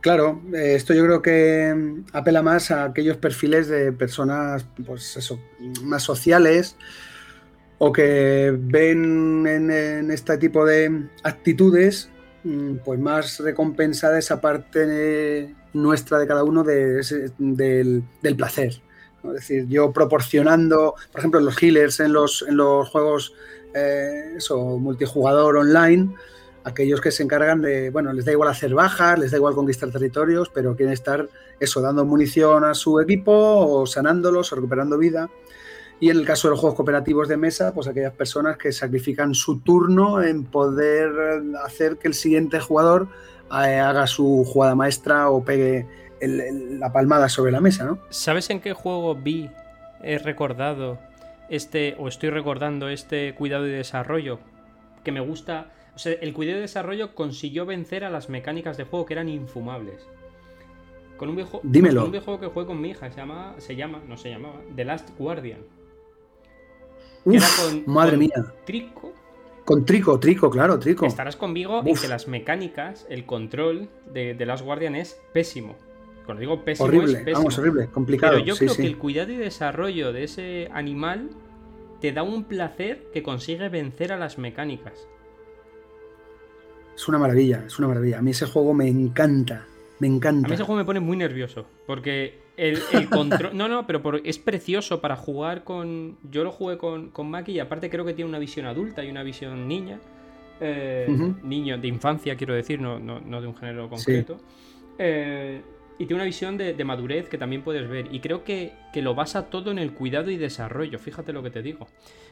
[0.00, 5.40] Claro, esto yo creo que apela más a aquellos perfiles de personas, pues eso,
[5.82, 6.76] más sociales
[7.78, 12.08] o que ven en, este tipo de actitudes
[12.44, 18.04] mm, pues más recompensada esa parte nuestra de cada uno del,
[18.36, 18.80] placer.
[19.24, 23.34] Es decir, yo proporcionando, por ejemplo, los healers en los, en los juegos
[23.74, 24.38] eh,
[24.78, 26.14] multijugador online,
[26.66, 29.88] aquellos que se encargan de, bueno, les da igual hacer bajas, les da igual conquistar
[29.90, 31.28] territorios, pero quieren estar
[31.60, 35.30] eso, dando munición a su equipo o sanándolos o recuperando vida.
[36.00, 39.32] Y en el caso de los juegos cooperativos de mesa, pues aquellas personas que sacrifican
[39.32, 41.12] su turno en poder
[41.64, 43.06] hacer que el siguiente jugador
[43.52, 45.86] eh, haga su jugada maestra o pegue
[46.20, 48.00] la palmada sobre la mesa, ¿no?
[48.10, 49.50] ¿Sabes en qué juego vi,
[50.02, 50.98] he recordado
[51.48, 54.40] este, o estoy recordando este cuidado y desarrollo?
[55.04, 55.68] Que me gusta.
[55.96, 59.30] O sea, el cuidado y desarrollo consiguió vencer a las mecánicas de juego que eran
[59.30, 60.06] infumables.
[61.16, 62.00] Con un viejo, Dímelo.
[62.02, 64.60] Con un viejo que jugué con mi hija, se llama, se llama, no se llamaba,
[64.74, 65.60] The Last Guardian.
[67.86, 68.52] madre mía.
[68.66, 69.14] Trico.
[69.64, 71.06] Con Trico, Trico, claro, Trico.
[71.06, 75.76] Estarás conmigo en que las mecánicas, el control de The Last Guardian es pésimo.
[76.26, 77.38] Cuando digo pésimo, horrible, es pésimo.
[77.38, 78.34] vamos, horrible, complicado.
[78.34, 81.30] Pero yo creo que el cuidado y desarrollo de ese animal
[82.02, 85.08] te da un placer que consigue vencer a las mecánicas.
[86.96, 88.18] Es una maravilla, es una maravilla.
[88.18, 89.66] A mí ese juego me encanta,
[90.00, 90.46] me encanta.
[90.46, 92.80] A mí ese juego me pone muy nervioso, porque el,
[93.10, 93.56] control...
[93.56, 96.16] no, no, pero es precioso para jugar con...
[96.30, 99.10] Yo lo jugué con, con Maki y aparte creo que tiene una visión adulta y
[99.10, 100.00] una visión niña.
[100.58, 101.06] Eh,
[101.42, 104.38] niño de infancia, quiero decir, no, no, de un género concreto.
[104.98, 105.60] Eh,
[105.98, 108.08] y tiene una visión de, madurez que también puedes ver.
[108.12, 110.98] Y creo que, lo basa todo en el cuidado y desarrollo.
[110.98, 111.86] Fíjate lo que te digo.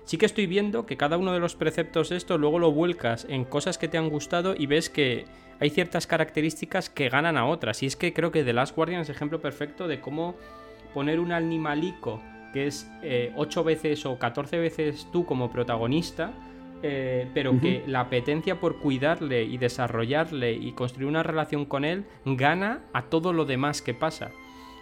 [0.04, 3.44] Sí que estoy viendo que cada uno de los preceptos esto luego lo vuelcas en
[3.44, 5.24] cosas que te han gustado y ves que
[5.60, 7.82] hay ciertas características que ganan a otras.
[7.82, 10.36] Y es que creo que The Last Guardian es ejemplo perfecto de cómo
[10.92, 12.88] poner un animalico que es
[13.34, 16.32] 8 eh, veces o 14 veces tú como protagonista
[16.86, 22.04] eh, pero que la apetencia por cuidarle y desarrollarle y construir una relación con él
[22.26, 24.32] gana a todo lo demás que pasa.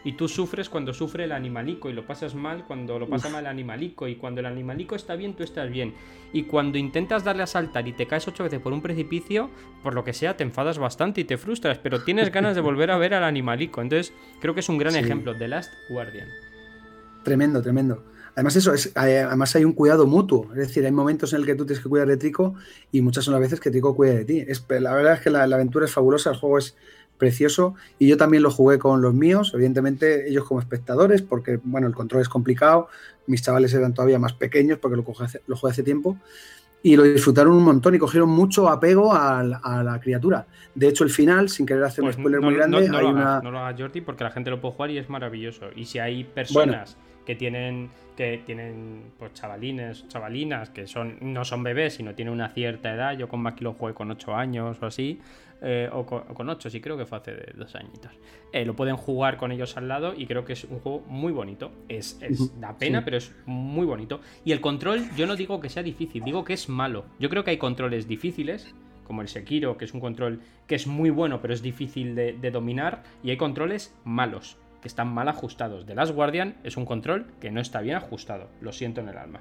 [0.03, 3.43] Y tú sufres cuando sufre el animalico y lo pasas mal cuando lo pasa mal
[3.43, 5.95] el animalico y cuando el animalico está bien tú estás bien.
[6.33, 9.49] Y cuando intentas darle a saltar y te caes ocho veces por un precipicio,
[9.85, 12.91] por lo que sea, te enfadas bastante y te frustras, pero tienes ganas de volver
[12.91, 13.81] a ver al animalico.
[13.81, 16.27] Entonces creo que es un gran ejemplo, The Last Guardian.
[17.23, 18.03] Tremendo, tremendo.
[18.35, 20.49] Además, eso es, además hay un cuidado mutuo.
[20.53, 22.55] Es decir, hay momentos en el que tú tienes que cuidar de Trico
[22.91, 24.45] y muchas son las veces que Trico cuida de ti.
[24.47, 26.75] Es, la verdad es que la, aventura es fabulosa, el juego es
[27.19, 31.87] precioso y yo también lo jugué con los míos, evidentemente ellos como espectadores, porque bueno,
[31.87, 32.89] el control es complicado,
[33.27, 36.17] mis chavales eran todavía más pequeños porque lo, hace, lo jugué hace tiempo
[36.83, 40.47] y lo disfrutaron un montón y cogieron mucho apego a, la criatura.
[40.75, 43.11] De hecho, el final, sin querer hacer un pues spoiler muy grande, no, hay lo
[43.11, 43.41] una...
[43.41, 45.67] no lo haga Jordi porque la gente lo puede jugar y es maravilloso.
[45.77, 51.63] Y si hay personas que tienen que tienen pues chavalines, chavalinas que son no son
[51.63, 53.17] bebés, sino tienen una cierta edad.
[53.17, 55.21] Yo con Maki lo jugué con 8 años o así,
[55.65, 58.11] eh, o, con, 8, sí creo que fue hace dos añitos.
[58.53, 61.33] Eh, lo pueden jugar con ellos al lado y creo que es un juego muy
[61.33, 61.71] bonito.
[61.89, 62.19] Es,
[62.61, 64.21] da pena, pero es muy bonito.
[64.45, 67.05] Y el control, yo no digo que sea difícil, digo que es malo.
[67.21, 70.87] Yo creo que hay controles difíciles, como el Sekiro, que es un control que es
[70.87, 75.29] muy bueno, pero es difícil de, de dominar, y hay controles malos que están mal
[75.29, 75.87] ajustados.
[75.87, 78.49] The Last Guardian es un control que no está bien ajustado.
[78.61, 79.41] Lo siento en el alma.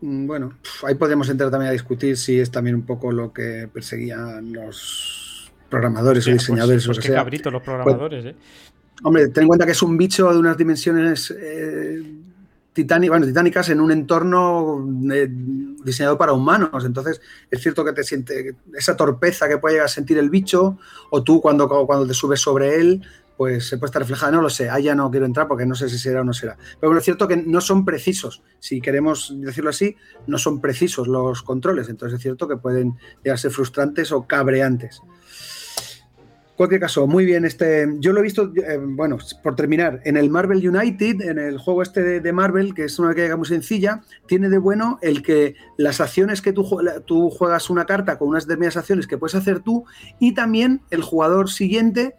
[0.00, 0.54] Mm, bueno,
[0.86, 5.52] ahí podemos entrar también a discutir si es también un poco lo que perseguían los
[5.68, 6.86] programadores o pues, diseñadores.
[6.86, 8.36] Pues, qué cabrito los programadores, ¿eh?
[9.02, 12.02] Hombre, ten en cuenta que es un bicho de unas dimensiones eh,
[12.72, 16.84] titánicas en un entorno eh, diseñado para humanos.
[16.84, 17.20] Entonces,
[17.50, 20.78] es cierto que te siente esa torpeza que puede llegar a sentir el bicho,
[21.10, 23.02] o tú cuando, cuando te subes sobre él,
[23.38, 25.76] pues se puede estar reflejada, no lo sé, ahí ya no quiero entrar porque no
[25.76, 26.56] sé si será o no será.
[26.80, 29.94] Pero bueno, es cierto que no son precisos, si queremos decirlo así,
[30.26, 34.26] no son precisos los controles, entonces es cierto que pueden llegar a ser frustrantes o
[34.26, 35.00] cabreantes.
[36.56, 40.30] Cualquier caso, muy bien, este, yo lo he visto, eh, bueno, por terminar, en el
[40.30, 44.48] Marvel United, en el juego este de, Marvel, que es una mecánica muy sencilla, tiene
[44.48, 46.68] de bueno el que las acciones que tú,
[47.06, 49.84] tú juegas una carta con unas determinadas acciones que puedes hacer tú
[50.18, 52.16] y también el jugador siguiente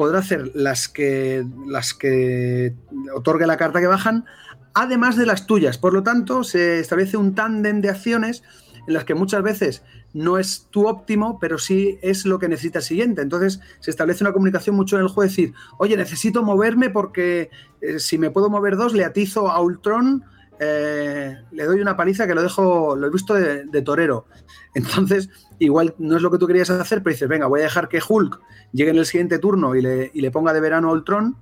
[0.00, 2.72] podrá hacer las que, las que
[3.14, 4.24] otorgue la carta que bajan,
[4.72, 5.76] además de las tuyas.
[5.76, 8.42] Por lo tanto, se establece un tándem de acciones
[8.88, 9.82] en las que muchas veces
[10.14, 13.20] no es tu óptimo, pero sí es lo que necesita el siguiente.
[13.20, 17.50] Entonces se establece una comunicación mucho en el juego, decir, oye, necesito moverme porque
[17.82, 20.24] eh, si me puedo mover dos, le atizo a Ultron,
[20.62, 24.26] eh, le doy una paliza que lo dejo, lo he visto de, torero.
[24.74, 27.88] Entonces, igual no es lo que tú querías hacer, pero dices, venga, voy a dejar
[27.88, 28.38] que Hulk
[28.72, 31.36] llegue en el siguiente turno y le, ponga de verano a Ultron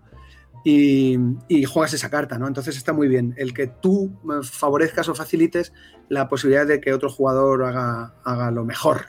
[0.65, 1.19] y,
[1.65, 2.47] juegas esa carta, ¿no?
[2.47, 4.13] Entonces está muy bien el que tú
[4.45, 5.73] favorezcas o facilites
[6.09, 9.07] la posibilidad de que otro jugador haga, haga lo mejor.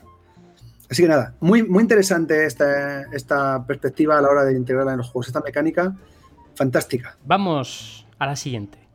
[0.90, 4.98] Así que nada, muy, muy interesante esta, esta perspectiva a la hora de integrarla en
[4.98, 5.28] los juegos.
[5.28, 5.96] Esta mecánica
[6.56, 7.16] fantástica.
[7.26, 8.89] Vamos a la siguiente.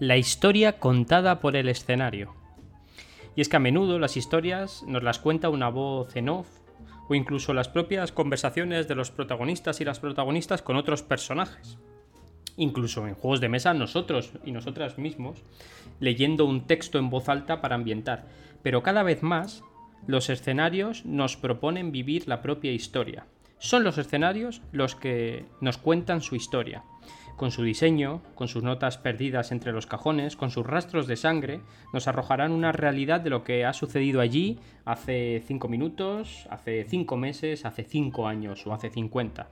[0.00, 2.34] La historia contada por el escenario.
[3.36, 6.48] Y es que a menudo las historias nos las cuenta una voz en off
[7.10, 11.76] o incluso las propias conversaciones de los protagonistas y las protagonistas con otros personajes.
[12.56, 15.42] Incluso en juegos de mesa nosotros y nosotras mismos
[15.98, 18.26] leyendo un texto en voz alta para ambientar.
[18.62, 19.62] Pero cada vez más
[20.06, 23.26] los escenarios nos proponen vivir la propia historia.
[23.58, 26.84] Son los escenarios los que nos cuentan su historia
[27.40, 31.62] con su diseño, con sus notas perdidas entre los cajones, con sus rastros de sangre,
[31.90, 37.16] nos arrojarán una realidad de lo que ha sucedido allí hace 5 minutos, hace 5
[37.16, 39.48] meses, hace 5 años o hace 50.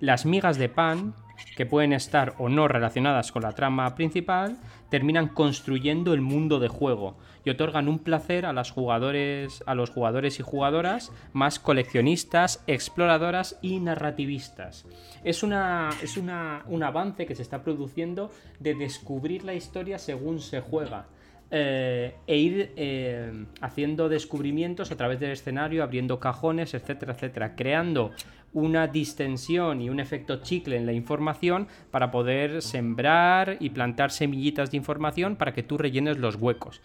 [0.00, 1.14] Las migas de pan,
[1.56, 6.68] que pueden estar o no relacionadas con la trama principal, terminan construyendo el mundo de
[6.68, 12.62] juego y otorgan un placer a, los jugadores, a los jugadores y jugadoras más coleccionistas,
[12.66, 14.86] exploradoras y narrativistas.
[15.24, 20.40] Es, una, es una, un avance que se está produciendo de descubrir la historia según
[20.40, 21.06] se juega.
[21.52, 28.12] Eh, e ir eh, haciendo descubrimientos a través del escenario, abriendo cajones, etcétera, etcétera, creando
[28.52, 34.70] una distensión y un efecto chicle en la información para poder sembrar y plantar semillitas
[34.70, 36.80] de información para que tú rellenes los huecos.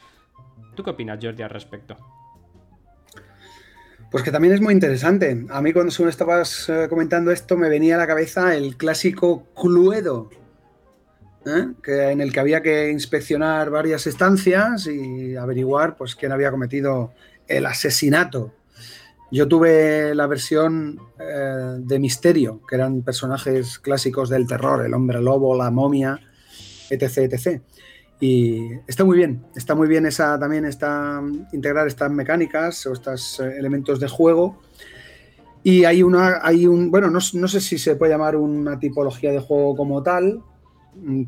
[0.76, 1.97] ¿Tú qué opinas, Jordi, al respecto?
[4.11, 5.45] Pues que también es muy interesante.
[5.49, 9.47] A mí cuando según estabas eh, comentando esto me venía a la cabeza el clásico
[9.59, 10.30] Cluedo,
[11.46, 11.68] ¿eh?
[11.82, 17.14] que, en el que había que inspeccionar varias estancias y averiguar pues, quién había cometido
[17.48, 18.54] el asesinato.
[19.32, 25.20] Yo tuve la versión eh, de Misterio, que eran personajes clásicos del terror, el hombre
[25.22, 26.20] lobo, la momia,
[26.89, 27.18] etc.
[27.18, 27.62] etc.
[28.20, 31.22] Y está muy bien, está muy bien esa también está
[31.52, 34.62] integrar estas mecánicas o estos eh, elementos de juego.
[35.64, 39.32] Y hay una, hay un, bueno, no, no, sé si se puede llamar una tipología
[39.32, 40.43] de juego como tal,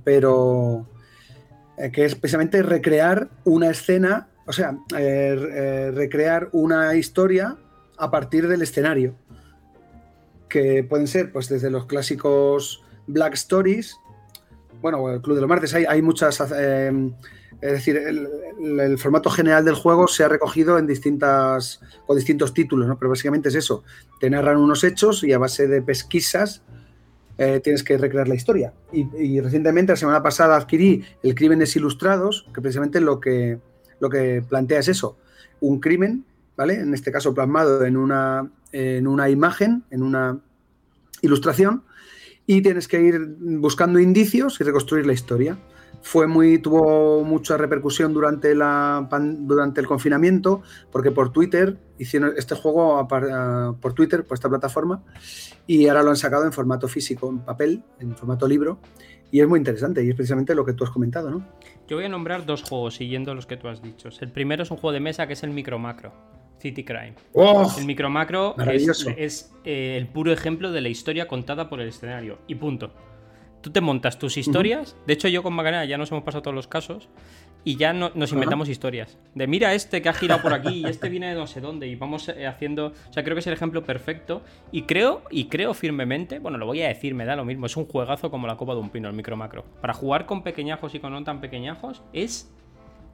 [0.03, 0.87] pero
[1.77, 7.57] eh, que es precisamente recrear una escena, o sea, eh, recrear una historia
[7.97, 9.15] a partir del escenario.
[10.49, 13.97] Que pueden ser, pues, desde los clásicos Black Stories
[14.81, 16.41] bueno, el Club de los Martes, hay, muchas...
[16.55, 17.11] Eh,
[17.59, 22.87] es decir, el, formato general del juego se ha recogido en distintas, con distintos títulos,
[22.87, 22.99] ¿no?
[22.99, 23.83] pero básicamente es eso.
[24.19, 26.61] Te narran unos hechos y a base de pesquisas
[27.37, 28.73] eh, tienes que recrear la historia.
[28.91, 33.59] Y, recientemente, la semana pasada, adquirí el Crímenes Ilustrados, que precisamente lo que,
[33.99, 35.17] lo que plantea es eso.
[35.59, 36.25] Un crimen,
[36.55, 36.75] ¿vale?
[36.75, 40.39] En este caso plasmado en una, en una imagen, en una
[41.21, 41.83] ilustración,
[42.45, 45.57] y tienes que ir buscando indicios y reconstruir la historia.
[46.01, 49.07] Fue muy, tuvo mucha repercusión durante, la,
[49.39, 55.03] durante el confinamiento, porque por Twitter hicieron este juego por Twitter, por esta plataforma,
[55.65, 58.79] y ahora lo han sacado en formato físico, en papel, en formato libro,
[59.31, 61.45] y es muy interesante, y es precisamente lo que tú has comentado, ¿no?
[61.87, 64.09] Yo voy a nombrar dos juegos siguiendo los que tú has dicho.
[64.19, 66.13] El primero es un juego de mesa que es el Micro Macro.
[66.59, 67.13] City Crime.
[67.33, 67.71] ¡Oh!
[67.77, 72.39] el micro macro es, eh, el puro ejemplo de la historia contada por el escenario.
[72.47, 72.91] Y punto.
[73.61, 74.95] Tú te montas tus historias.
[75.05, 77.09] De hecho, yo con Macarena ya nos hemos pasado todos los casos.
[77.63, 79.17] Y ya nos inventamos historias.
[79.35, 81.87] De mira este que ha girado por aquí y este viene de no sé dónde.
[81.87, 82.93] Y vamos eh, haciendo.
[83.09, 84.41] O sea, creo que es el ejemplo perfecto.
[84.71, 87.65] Y creo, y creo firmemente, bueno, lo voy a decir, me da lo mismo.
[87.65, 89.65] Es un juegazo como la copa de un pino, el micro macro.
[89.81, 92.49] Para jugar con pequeñajos y con no tan pequeñajos es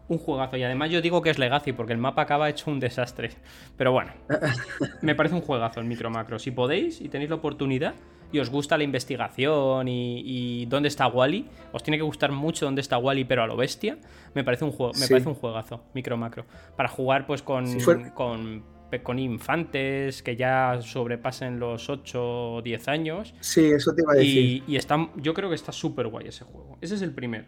[0.08, 0.58] un juegazo.
[0.58, 3.32] Y además yo digo que es Legacy porque el mapa acaba hecho un desastre.
[3.78, 4.12] Pero bueno,
[5.02, 6.38] me parece un juegazo el micro macro.
[6.38, 7.96] Si podéis y tenéis la oportunidad
[8.34, 12.82] y os gusta la investigación y, dónde está Wally, os tiene que gustar mucho dónde
[12.82, 13.98] está Wally, pero a lo bestia,
[14.34, 16.46] me parece un juego, me parece un juegazo, micro macro.
[16.76, 17.80] Para jugar pues con,
[18.16, 18.64] con,
[19.04, 23.36] con infantes que ya sobrepasen los 8 o 10 años.
[23.40, 24.64] Sí, eso te iba a decir.
[24.68, 26.78] Y, y está, yo creo que está súper guay ese juego.
[26.82, 27.46] Ese es el primero.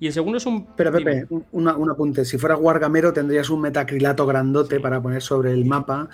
[0.00, 0.66] Y el segundo es un.
[0.76, 2.24] Pero Pepe, un, apunte.
[2.24, 6.08] Si fuera Wargamero tendrías un metacrilato grandote para poner sobre el mapa.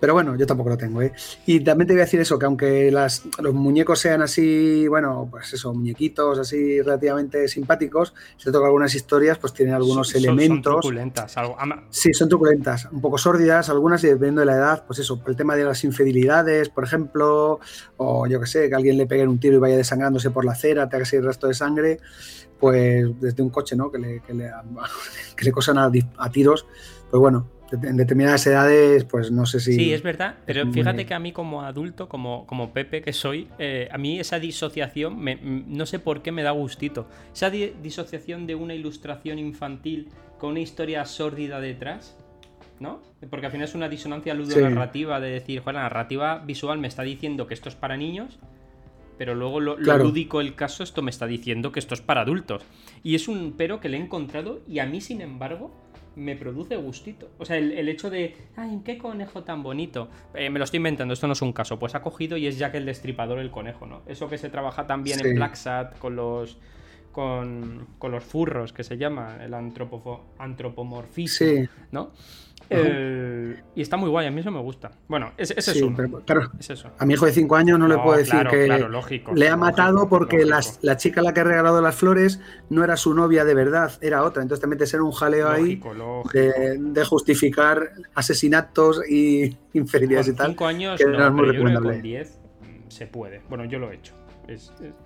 [0.00, 1.12] Pero bueno, yo tampoco lo tengo, ¿eh?
[1.44, 5.26] Y también te voy a decir eso, que aunque las, los muñecos sean así, bueno,
[5.28, 10.72] pues eso, muñequitos así relativamente simpáticos, si toca algunas historias, pues tienen algunos elementos.
[10.72, 11.34] Son truculentas.
[11.90, 12.88] Sí, son truculentas.
[12.92, 15.82] Un poco sórdidas, algunas, y dependiendo de la edad, pues eso, el tema de las
[15.82, 17.58] infidelidades, por ejemplo,
[17.96, 20.52] o yo que sé, que alguien le pegue un tiro y vaya desangrándose por la
[20.52, 21.98] acera, te haga el resto de sangre
[22.58, 23.90] pues desde un coche, ¿no?
[23.90, 24.50] Que le, que le,
[25.36, 26.66] que le cosan a, a, tiros,
[27.10, 29.74] pues bueno, en determinadas edades, pues no sé si...
[29.74, 33.48] Sí, es verdad, pero fíjate que a mí como adulto, como, como Pepe que soy,
[33.58, 37.08] eh, a mí esa disociación, me, no sé por qué me da gustito.
[37.32, 42.16] Esa disociación de una ilustración infantil con una historia sórdida detrás,
[42.80, 43.02] ¿no?
[43.28, 47.46] Porque al final es una disonancia ludonarrativa de decir, la narrativa visual me está diciendo
[47.46, 48.38] que esto es para niños,
[49.18, 52.62] pero luego lo, lúdico el caso, esto me está diciendo que esto es para adultos.
[53.02, 55.74] Y es un pero que le he encontrado y a mí, sin embargo,
[56.14, 57.30] me produce gustito.
[57.38, 60.08] O sea, el, hecho de, ay, qué conejo tan bonito.
[60.34, 61.78] Eh, me lo estoy inventando, esto no es un caso.
[61.78, 64.02] Pues ha cogido y es ya que el destripador el conejo, ¿no?
[64.06, 66.58] Eso que se trabaja también en Black Sat con los
[67.12, 72.12] con, los furros, que se llama el antropomorfismo, ¿no?
[72.70, 74.90] Y está muy guay, a mí eso me gusta.
[75.08, 75.92] Bueno, es, es, eso.
[76.98, 78.68] A mi hijo de 5 años no, le puedo decir que
[79.34, 82.96] le ha matado porque la chica a la que ha regalado las flores no era
[82.96, 84.42] su novia de verdad, era otra.
[84.42, 85.80] Entonces te metes en un jaleo ahí
[86.32, 90.48] de, justificar asesinatos y infidelidades y tal.
[90.48, 92.38] 5 años, no, con 10
[92.88, 93.42] se puede.
[93.48, 94.14] Bueno, yo lo he hecho.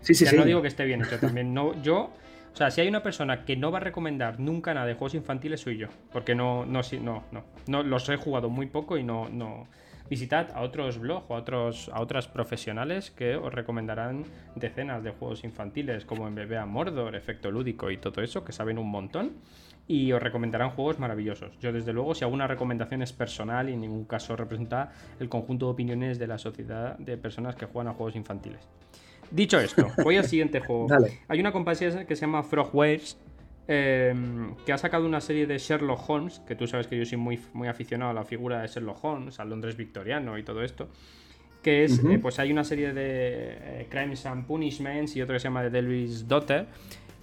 [0.01, 1.53] sí, sí, No digo que esté bien hecho también.
[1.53, 2.11] No, yo
[2.53, 5.14] o sea, si hay una persona que no va a recomendar nunca nada de juegos
[5.14, 5.88] infantiles, soy yo.
[6.12, 9.66] Porque no, no, no, no, no los he jugado muy poco y no, no.
[10.11, 14.24] Visitad a otros blogs o a, otros, a otras profesionales que os recomendarán
[14.55, 18.76] decenas de juegos infantiles, como en BBA Mordor, Efecto Lúdico y todo eso, que saben
[18.76, 19.32] un montón.
[19.88, 21.59] Y os recomendarán juegos maravillosos.
[21.59, 25.30] Yo, desde luego, si hago una recomendación es personal y en ningún caso representa el
[25.30, 28.68] conjunto de opiniones de la sociedad de personas que juegan a juegos infantiles.
[29.33, 30.87] Dicho esto, voy al siguiente juego.
[31.28, 33.16] Hay una compañía que se llama Frogwares
[33.66, 37.16] em, que ha sacado una serie de Sherlock Holmes, que tú sabes que yo soy
[37.16, 40.89] muy, muy aficionado a la figura de Sherlock Holmes, al Londres victoriano y todo esto.
[41.62, 45.41] Que es, eh, pues hay una serie de eh, Crimes and Punishments y otro que
[45.41, 46.66] se llama The Devil's Daughter,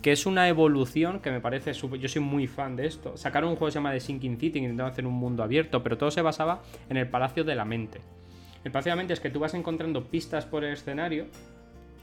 [0.01, 1.74] que es una evolución que me parece.
[1.74, 3.18] Yo soy muy fan de esto.
[3.18, 5.97] Sacaron un juego que se llama The Sinking City, intentando hacer un mundo abierto, pero
[5.97, 7.99] todo se basaba en el Palacio de la Mente.
[8.64, 11.28] El Palacio de la Mente es que tú vas encontrando pistas por el escenario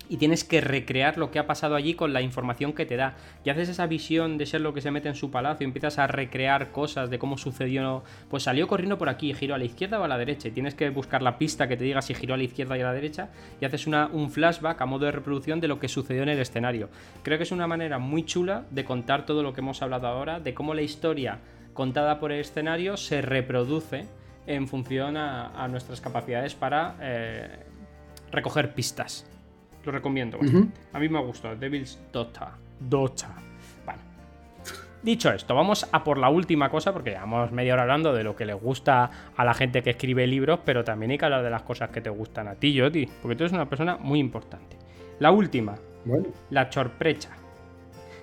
[0.08, 3.14] y tienes que recrear lo que ha pasado allí con la información que te da.
[3.44, 5.98] Y haces esa visión de ser lo que se mete en su palacio y empiezas
[5.98, 8.02] a recrear cosas de cómo sucedió.
[8.28, 10.48] Pues salió corriendo por aquí, giró a la izquierda o a la derecha.
[10.48, 12.80] Y tienes que buscar la pista que te diga si giró a la izquierda y
[12.80, 13.30] a la derecha.
[13.60, 16.38] Y haces una, un flashback a modo de reproducción de lo que sucedió en el
[16.38, 16.88] escenario.
[17.22, 20.40] Creo que es una manera muy chula de contar todo lo que hemos hablado ahora,
[20.40, 21.38] de cómo la historia
[21.74, 24.06] contada por el escenario se reproduce
[24.46, 27.64] en función a, nuestras capacidades para eh,
[28.30, 29.26] recoger pistas.
[29.86, 30.38] Lo recomiendo
[30.92, 31.54] A mí me ha gustado.
[31.54, 32.58] Devil's Dota.
[32.80, 33.28] Dota.
[33.84, 34.02] Bueno.
[35.00, 38.34] Dicho esto, vamos a por la última cosa, porque llevamos media hora hablando de lo
[38.34, 41.50] que le gusta a la gente que escribe libros, pero también hay que hablar de
[41.50, 44.76] las cosas que te gustan a ti, Joti, porque tú eres una persona muy importante.
[45.20, 45.76] La última,
[46.50, 47.30] la chorprecha.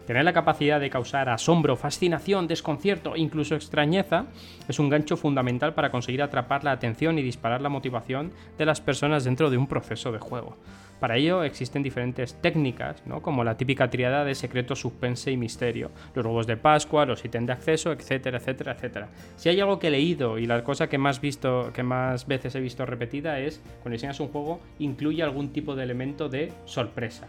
[0.05, 4.25] Tener la capacidad de causar asombro, fascinación, desconcierto e incluso extrañeza
[4.67, 8.81] es un gancho fundamental para conseguir atrapar la atención y disparar la motivación de las
[8.81, 10.57] personas dentro de un proceso de juego.
[11.03, 13.21] Para ello existen diferentes técnicas, ¿no?
[13.21, 17.47] como la típica triada de secreto, suspense y misterio, los huevos de Pascua, los ítems
[17.47, 19.09] de acceso, etcétera, etcétera, etcétera.
[19.35, 22.55] Si hay algo que he leído y la cosa que más, visto, que más veces
[22.55, 27.27] he visto repetida es cuando diseñas un juego incluye algún tipo de elemento de sorpresa.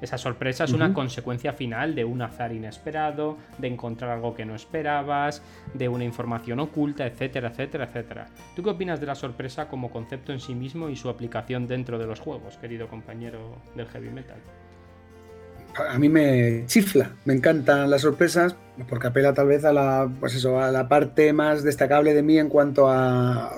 [0.00, 4.54] Esa sorpresa es una consecuencia final de un azar inesperado, de encontrar algo que no
[4.54, 5.42] esperabas,
[5.74, 8.28] de una información oculta, etcétera, etcétera, etcétera.
[8.56, 11.98] ¿Tú qué opinas de la sorpresa como concepto en sí mismo y su aplicación dentro
[11.98, 14.38] de los juegos, querido compañero del heavy metal?
[15.76, 18.56] A mí me chifla, me encantan las sorpresas
[18.88, 22.38] porque apela tal vez a la, pues eso, a la parte más destacable de mí
[22.38, 23.52] en cuanto a,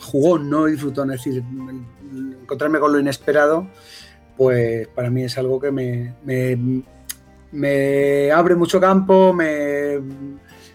[0.00, 0.64] jugón, ¿no?
[0.64, 1.42] Disfrutón, es decir,
[2.42, 3.68] encontrarme con lo inesperado
[4.36, 6.14] pues para mí es algo que me,
[8.32, 10.00] abre mucho campo, me,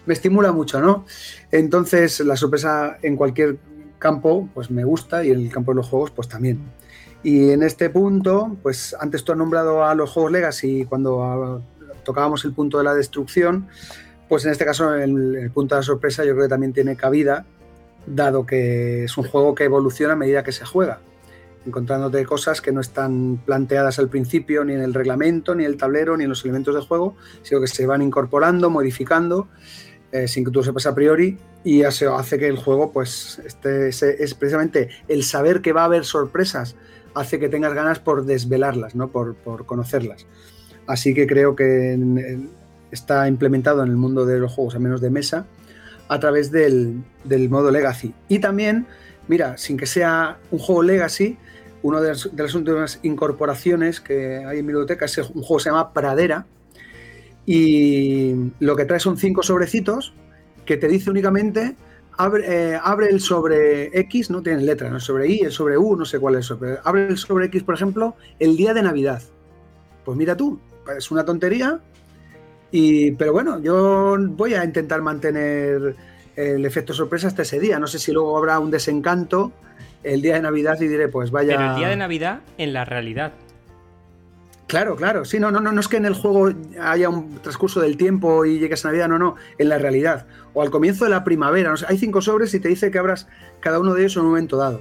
[0.06, 1.04] estimula mucho, ¿no?
[1.50, 3.58] Entonces la sorpresa en cualquier
[3.98, 6.60] campo pues me gusta y en el campo de los juegos pues también.
[7.22, 11.62] Y en este punto, pues antes tú has nombrado a los juegos Legacy cuando
[12.02, 13.68] tocábamos el punto de la destrucción,
[14.28, 16.96] pues en este caso el, el punto de la sorpresa yo creo que también tiene
[16.96, 17.46] cabida,
[18.06, 20.98] dado que es un juego que evoluciona a medida que se juega
[21.66, 25.76] encontrándote cosas que no están planteadas al principio ni en el reglamento, ni en el
[25.76, 29.48] tablero, ni en los elementos de juego, sino que se van incorporando, modificando,
[30.10, 33.88] eh, sin que tú sepas a priori, y eso hace que el juego, pues, este,
[33.88, 36.74] es precisamente el saber que va a haber sorpresas,
[37.14, 39.08] hace que tengas ganas por desvelarlas, ¿no?
[39.08, 39.36] por,
[39.66, 40.26] conocerlas.
[40.86, 41.98] Así que creo que
[42.90, 45.46] está implementado en el mundo de los juegos, a menos de mesa,
[46.08, 48.14] a través del, del modo Legacy.
[48.28, 48.86] Y también,
[49.28, 51.38] mira, sin que sea un juego Legacy,
[51.82, 55.92] una de las, últimas incorporaciones que hay en biblioteca es un juego que se llama
[55.92, 56.46] Pradera
[57.44, 60.14] y lo que trae son cinco sobrecitos
[60.64, 61.74] que te dice únicamente
[62.16, 65.00] abre, eh, abre el sobre X, no tiene letra, ¿no?
[65.00, 67.74] sobre I, el sobre U, no sé cuál es eso, abre el sobre X, por
[67.74, 69.22] ejemplo, el día de Navidad.
[70.04, 70.60] Pues mira tú,
[70.96, 71.80] es una tontería,
[72.70, 75.94] y, pero bueno, yo voy a intentar mantener
[76.34, 77.78] el efecto sorpresa hasta ese día.
[77.78, 79.52] No sé si luego habrá un desencanto
[80.02, 81.56] el día de Navidad y diré, pues vaya.
[81.56, 83.32] Pero el día de Navidad en la realidad.
[84.66, 85.24] Claro, claro.
[85.26, 86.50] Sí, no, no, no, no es que en el juego
[86.80, 90.26] haya un transcurso del tiempo y llegues a Navidad, no, no, en la realidad.
[90.54, 91.70] O al comienzo de la primavera.
[91.70, 93.28] No hay cinco sobres y te dice que abras
[93.60, 94.80] cada uno de ellos en un momento dado.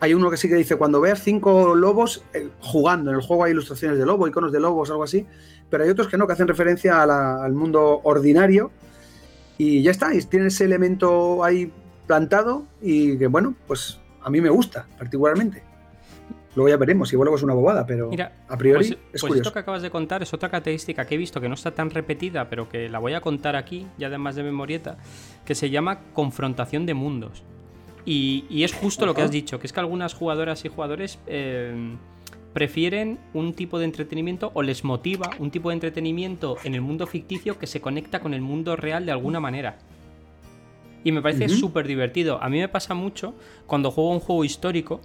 [0.00, 3.42] Hay uno que sí que dice, cuando veas cinco lobos eh, jugando, en el juego
[3.42, 5.26] hay ilustraciones de lobo, iconos de lobos, algo así,
[5.68, 8.70] pero hay otros que no, que hacen referencia al mundo ordinario
[9.56, 11.72] y ya está, y tiene ese elemento ahí
[12.06, 15.62] plantado y que bueno, pues a mí me gusta particularmente.
[16.54, 18.10] Luego ya veremos, igual luego es una bobada, pero
[18.48, 21.18] a priori pues, es pues esto que acabas de contar es otra característica que he
[21.18, 24.34] visto que no está tan repetida, pero que la voy a contar aquí, ya además
[24.34, 24.98] de memorieta,
[25.44, 27.42] que se llama confrontación de mundos.
[28.04, 31.74] Y, es justo lo que has dicho, que es que algunas jugadoras y jugadores eh,
[32.54, 37.06] prefieren un tipo de entretenimiento o les motiva un tipo de entretenimiento en el mundo
[37.06, 39.78] ficticio que se conecta con el mundo real de alguna manera.
[41.04, 42.42] Y me parece súper divertido.
[42.42, 43.34] A mí me pasa mucho
[43.66, 45.00] cuando juego un juego histórico.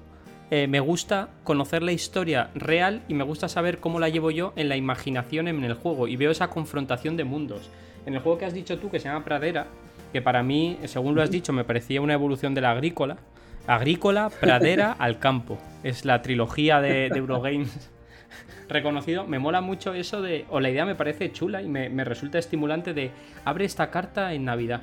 [0.52, 4.54] Eh, me gusta conocer la historia real y me gusta saber cómo la llevo yo
[4.56, 6.08] en la imaginación en el juego.
[6.08, 7.70] Y veo esa confrontación de mundos.
[8.06, 9.68] En el juego que has dicho tú, que se llama Pradera,
[10.14, 13.18] que para mí, según lo has dicho, me parecía una evolución de la agrícola.
[13.66, 15.58] Agrícola, pradera, al campo.
[15.84, 17.92] Es la trilogía de, Eurogames
[18.70, 19.26] reconocido.
[19.26, 20.46] Me mola mucho eso de.
[20.50, 23.12] O la idea me parece chula y me, resulta estimulante de.
[23.44, 24.82] Abre esta carta en Navidad.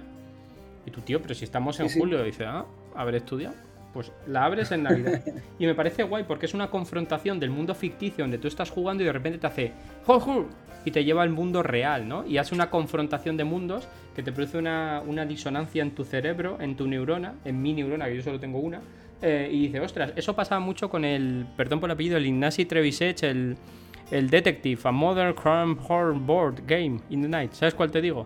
[0.86, 2.64] Y tu tío, pero si estamos en julio, dice, ah,
[2.94, 3.54] haber estudiado.
[3.92, 5.22] Pues la abres en Navidad.
[5.58, 9.02] Y me parece guay porque es una confrontación del mundo ficticio donde tú estás jugando
[9.02, 9.72] y de repente te hace.
[10.06, 10.46] ¡Ju,
[10.84, 12.26] y te lleva al mundo real, ¿no?
[12.26, 16.76] Y hace una confrontación de mundos que te produce una, disonancia en tu cerebro, en
[16.76, 18.80] tu neurona, en mi neurona, que yo solo tengo una,
[19.22, 22.64] eh, y dice, ostras, eso pasaba mucho con el, perdón por el apellido, el Ignasi
[22.64, 23.56] Trevisech, el,
[24.10, 27.52] el Detective, a Modern Crime Horror Board Game in the Night.
[27.52, 28.24] ¿Sabes cuál te digo?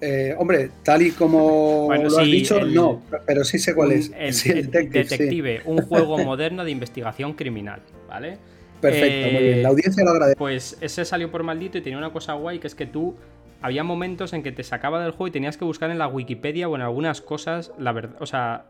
[0.00, 4.12] Eh, hombre, tal y como lo has dicho, no, pero sí sé cuál es.
[4.16, 8.38] El, Detective, un juego moderno de investigación criminal, ¿vale?
[8.80, 9.62] Perfecto, muy bien.
[9.62, 10.36] La audiencia lo agradece.
[10.36, 13.16] Pues ese salió por maldito y tenía una cosa guay que es que tú.
[13.60, 16.68] Había momentos en que te sacaba del juego y tenías que buscar en la Wikipedia
[16.68, 18.66] o en algunas cosas la verdad, o sea,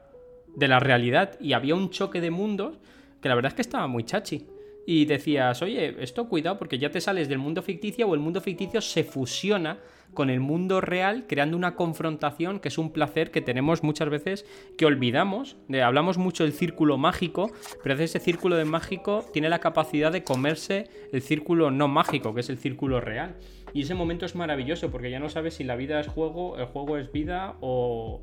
[0.57, 2.79] de la realidad y había un choque de mundos
[3.21, 4.47] que la verdad es que estaba muy chachi.
[4.87, 8.41] Y decías, oye, esto cuidado porque ya te sales del mundo ficticio o el mundo
[8.41, 9.79] ficticio se fusiona
[10.15, 14.45] con el mundo real, creando una confrontación que es un placer que tenemos muchas veces
[14.77, 15.57] que olvidamos.
[15.83, 17.51] hablamos mucho del círculo mágico,
[17.83, 22.41] pero ese círculo de mágico tiene la capacidad de comerse el círculo no mágico, que
[22.41, 23.37] es el círculo real.
[23.73, 26.67] Y ese momento es maravilloso porque ya no sabes si la vida es juego, el
[26.67, 28.23] juego es vida o,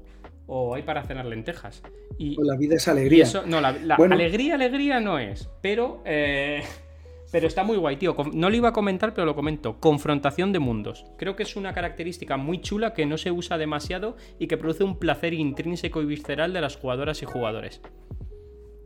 [0.75, 1.81] hay para cenar lentejas.
[2.17, 3.25] Y, la vida es alegría.
[3.45, 6.01] no, la, alegría, alegría no es, pero...
[6.05, 6.63] Eh,
[7.35, 8.15] pero está muy guay, tío.
[8.31, 9.77] No lo iba a comentar, pero lo comento.
[9.81, 11.05] Confrontación de mundos.
[11.17, 14.85] Creo que es una característica muy chula que no se usa demasiado y que produce
[14.85, 17.81] un placer intrínseco y visceral de las jugadoras y jugadores.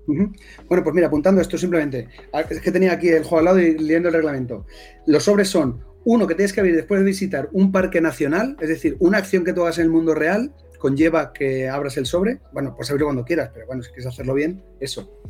[0.07, 2.07] Bueno, pues mira, apuntando esto simplemente.
[2.49, 4.65] Es que tenía aquí el juego al lado y leyendo el reglamento.
[5.05, 8.69] Los sobres son uno que tienes que abrir después de visitar un parque nacional, es
[8.69, 12.39] decir, una acción que tú hagas en el mundo real conlleva que abras el sobre.
[12.51, 15.21] Bueno, pues abrirlo cuando quieras, pero bueno, si quieres hacerlo bien, eso.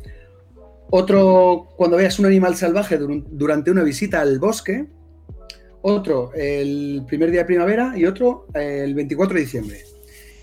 [0.90, 4.86] Otro, cuando veas un animal salvaje durante una visita al bosque.
[5.82, 7.92] Otro, el primer día de primavera.
[7.96, 9.84] Y otro, el 24 de diciembre.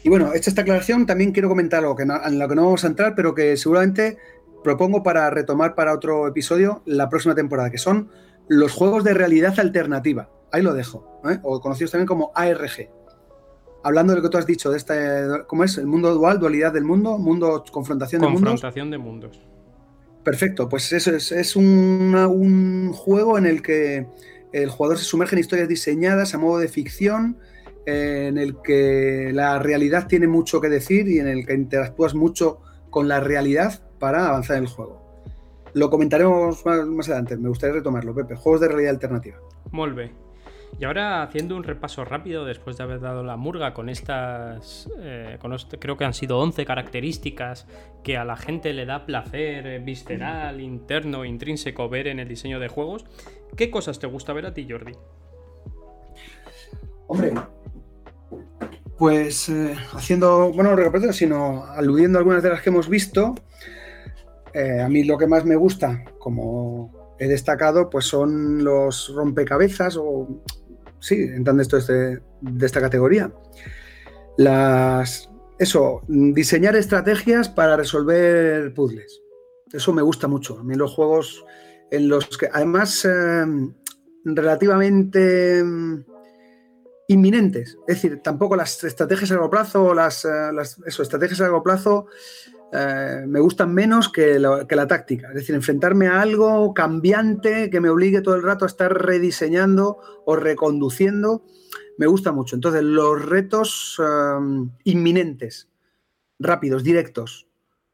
[0.03, 2.83] Y bueno, hecha esta aclaración, también quiero comentar algo que en lo que no vamos
[2.85, 4.17] a entrar, pero que seguramente
[4.63, 8.09] propongo para retomar para otro episodio la próxima temporada, que son
[8.47, 10.29] los juegos de realidad alternativa.
[10.51, 11.39] Ahí lo dejo, ¿eh?
[11.43, 12.89] o conocidos también como ARG.
[13.83, 14.93] Hablando de lo que tú has dicho, de este,
[15.47, 15.77] ¿cómo es?
[15.77, 18.51] El mundo dual, dualidad del mundo, mundo, confrontación de mundos.
[18.51, 19.46] Confrontación de mundos.
[20.27, 24.07] Perfecto, pues eso es, un juego en el que
[24.51, 27.37] el jugador se sumerge en historias diseñadas a modo de ficción,
[27.85, 32.59] en el que la realidad tiene mucho que decir y en el que interactúas mucho
[32.89, 35.01] con la realidad para avanzar en el juego.
[35.73, 38.35] Lo comentaremos más, adelante, me gustaría retomarlo, Pepe.
[38.35, 39.37] Juegos de realidad alternativa.
[39.71, 40.11] Molve.
[40.79, 45.37] Y ahora haciendo un repaso rápido después de haber dado la murga con estas, eh,
[45.39, 47.65] con este, creo que han sido 11 características
[48.03, 52.59] que a la gente le da placer eh, visceral, interno, intrínseco ver en el diseño
[52.59, 53.05] de juegos,
[53.55, 54.93] ¿qué cosas te gusta ver a ti, Jordi?
[57.07, 57.33] Hombre,
[58.99, 63.33] pues eh, haciendo, bueno, no sino aludiendo a algunas de las que hemos visto,
[64.83, 70.27] a mí lo que más me gusta, como he destacado, pues son los rompecabezas o
[70.99, 72.21] sí, entrando esto de,
[72.61, 73.31] esta categoría.
[74.37, 75.29] Las,
[75.59, 79.21] eso, diseñar estrategias para resolver puzzles.
[79.71, 80.59] Eso me gusta mucho.
[80.59, 81.45] A mí los juegos
[81.91, 83.73] en los que, además, em,
[84.23, 86.03] relativamente em,
[87.07, 87.77] inminentes.
[87.87, 91.63] Es decir, tampoco las estrategias a largo plazo las, eh, las eso, estrategias a largo
[91.63, 92.07] plazo
[92.73, 95.29] eh, me gustan menos que, la táctica.
[95.29, 99.97] Es decir, enfrentarme a algo cambiante que me obligue todo el rato a estar rediseñando
[100.25, 101.43] o reconduciendo,
[101.97, 102.55] me gusta mucho.
[102.55, 105.69] Entonces, los retos eh, inminentes,
[106.39, 107.47] rápidos, directos,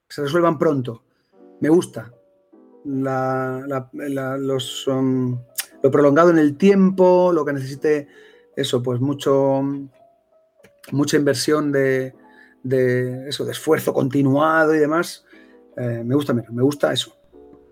[0.07, 1.03] que se resuelvan pronto,
[1.61, 2.11] me gusta.
[2.85, 5.39] Los, um,
[5.81, 8.09] lo prolongado en el tiempo, lo que necesite
[8.57, 9.61] eso, pues mucho,
[10.91, 12.13] mucha inversión de,
[12.63, 15.25] de eso, de esfuerzo continuado y demás,
[15.77, 17.17] eh, me gusta menos, me gusta eso.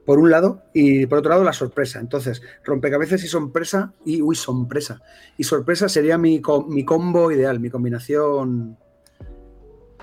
[0.06, 2.00] Por un lado, y por otro lado, la sorpresa.
[2.00, 5.02] Entonces, rompecabezas y sorpresa, y uy, sorpresa.
[5.38, 8.78] Y sorpresa sería mi, mi combo ideal, mi combinación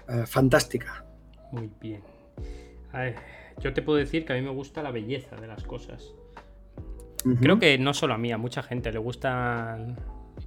[0.09, 1.05] eh, fantástica.
[1.53, 2.03] Muy bien.
[3.61, 6.15] yo te puedo decir que a mí me gusta la belleza de las cosas.
[7.41, 9.97] Creo que no solo a mí, a mucha gente le gustan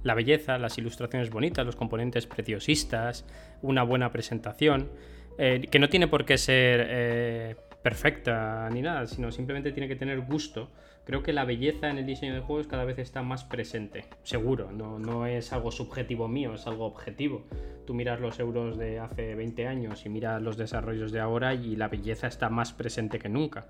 [0.02, 3.24] la belleza, las ilustraciones bonitas, los componentes preciosistas,
[3.62, 4.90] una buena presentación,
[5.38, 9.96] eh, que no tiene por qué ser eh, perfecta ni nada, sino simplemente tiene que
[9.96, 10.70] tener gusto.
[11.04, 14.70] Creo que la belleza en el diseño de juegos cada vez está más presente, seguro,
[14.70, 17.44] no, no es algo subjetivo mío, es algo objetivo.
[17.86, 21.74] Tú miras los euros de hace 20 años y miras los desarrollos de ahora y
[21.74, 23.66] la belleza está más presente que nunca.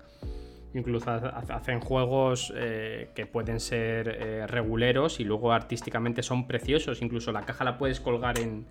[0.73, 7.01] Incluso hacen juegos eh, que pueden ser eh, reguleros y luego artísticamente son preciosos.
[7.01, 8.65] Incluso la caja la puedes colgar en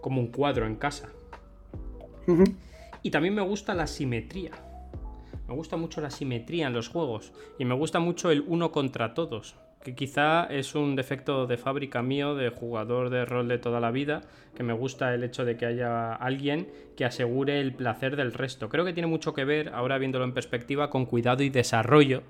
[0.00, 1.08] como un cuadro en casa.
[3.02, 4.52] Y también me gusta la simetría.
[5.46, 7.32] Me gusta mucho la simetría en los juegos.
[7.58, 12.02] Y me gusta mucho el uno contra todos que quizá es un defecto de fábrica
[12.02, 14.22] mío, de jugador de rol de toda la vida,
[14.56, 18.68] que me gusta el hecho de que haya alguien que asegure el placer del resto.
[18.68, 22.22] Creo que tiene mucho que ver, ahora viéndolo en perspectiva, con cuidado y desarrollo.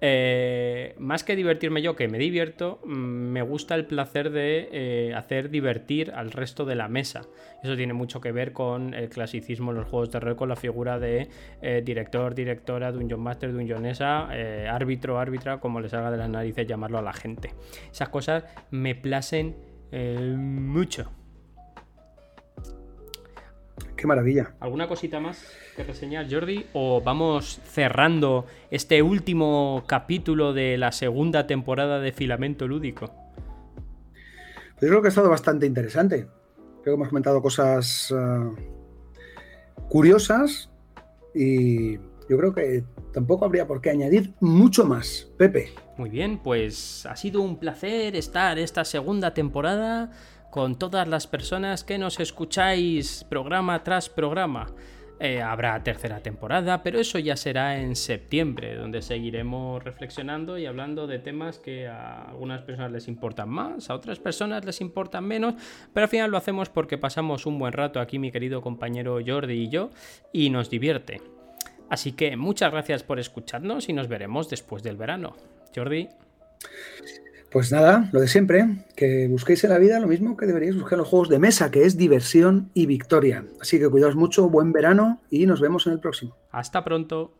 [0.00, 5.14] Eh, más que divertirme yo, que me divierto, mm, me gusta el placer de eh,
[5.14, 7.22] hacer divertir al resto de la mesa.
[7.62, 10.56] Eso tiene mucho que ver con el clasicismo en los juegos de rol, con la
[10.56, 11.28] figura de
[11.62, 14.28] eh, director, directora, dungeon master, dungeonesa,
[14.70, 17.52] árbitro, árbitra, como les salga de las narices llamarlo a la gente.
[17.90, 19.56] Esas cosas me placen
[19.90, 21.17] mucho.
[23.98, 24.54] Qué maravilla.
[24.60, 25.44] ¿Alguna cosita más
[25.74, 26.66] que reseñar, Jordi?
[26.72, 33.06] ¿O vamos cerrando este último capítulo de la segunda temporada de Filamento Lúdico?
[34.78, 36.28] Pues yo creo que ha estado bastante interesante.
[36.82, 38.66] Creo que hemos comentado cosas eh,
[39.88, 40.70] curiosas
[41.34, 45.28] y yo creo que tampoco habría por qué añadir mucho más.
[45.36, 45.72] Pepe.
[45.96, 50.12] Muy bien, pues ha sido un placer estar esta segunda temporada
[50.50, 54.66] con todas las personas que nos escucháis programa tras programa.
[55.20, 61.08] Eh, habrá tercera temporada, pero eso ya será en septiembre, donde seguiremos reflexionando y hablando
[61.08, 65.54] de temas que a algunas personas les importan más, a otras personas les importan menos,
[65.92, 69.54] pero al final lo hacemos porque pasamos un buen rato aquí mi querido compañero Jordi
[69.54, 69.90] y yo
[70.32, 71.20] y nos divierte.
[71.90, 75.34] Así que muchas gracias por escucharnos y nos veremos después del verano.
[75.74, 76.08] Jordi.
[77.50, 80.94] Pues nada, lo de siempre, que busquéis en la vida lo mismo que deberíais buscar
[80.94, 83.46] en los juegos de mesa, que es diversión y victoria.
[83.60, 86.36] Así que cuidaos mucho, buen verano y nos vemos en el próximo.
[86.50, 87.32] Hasta pronto.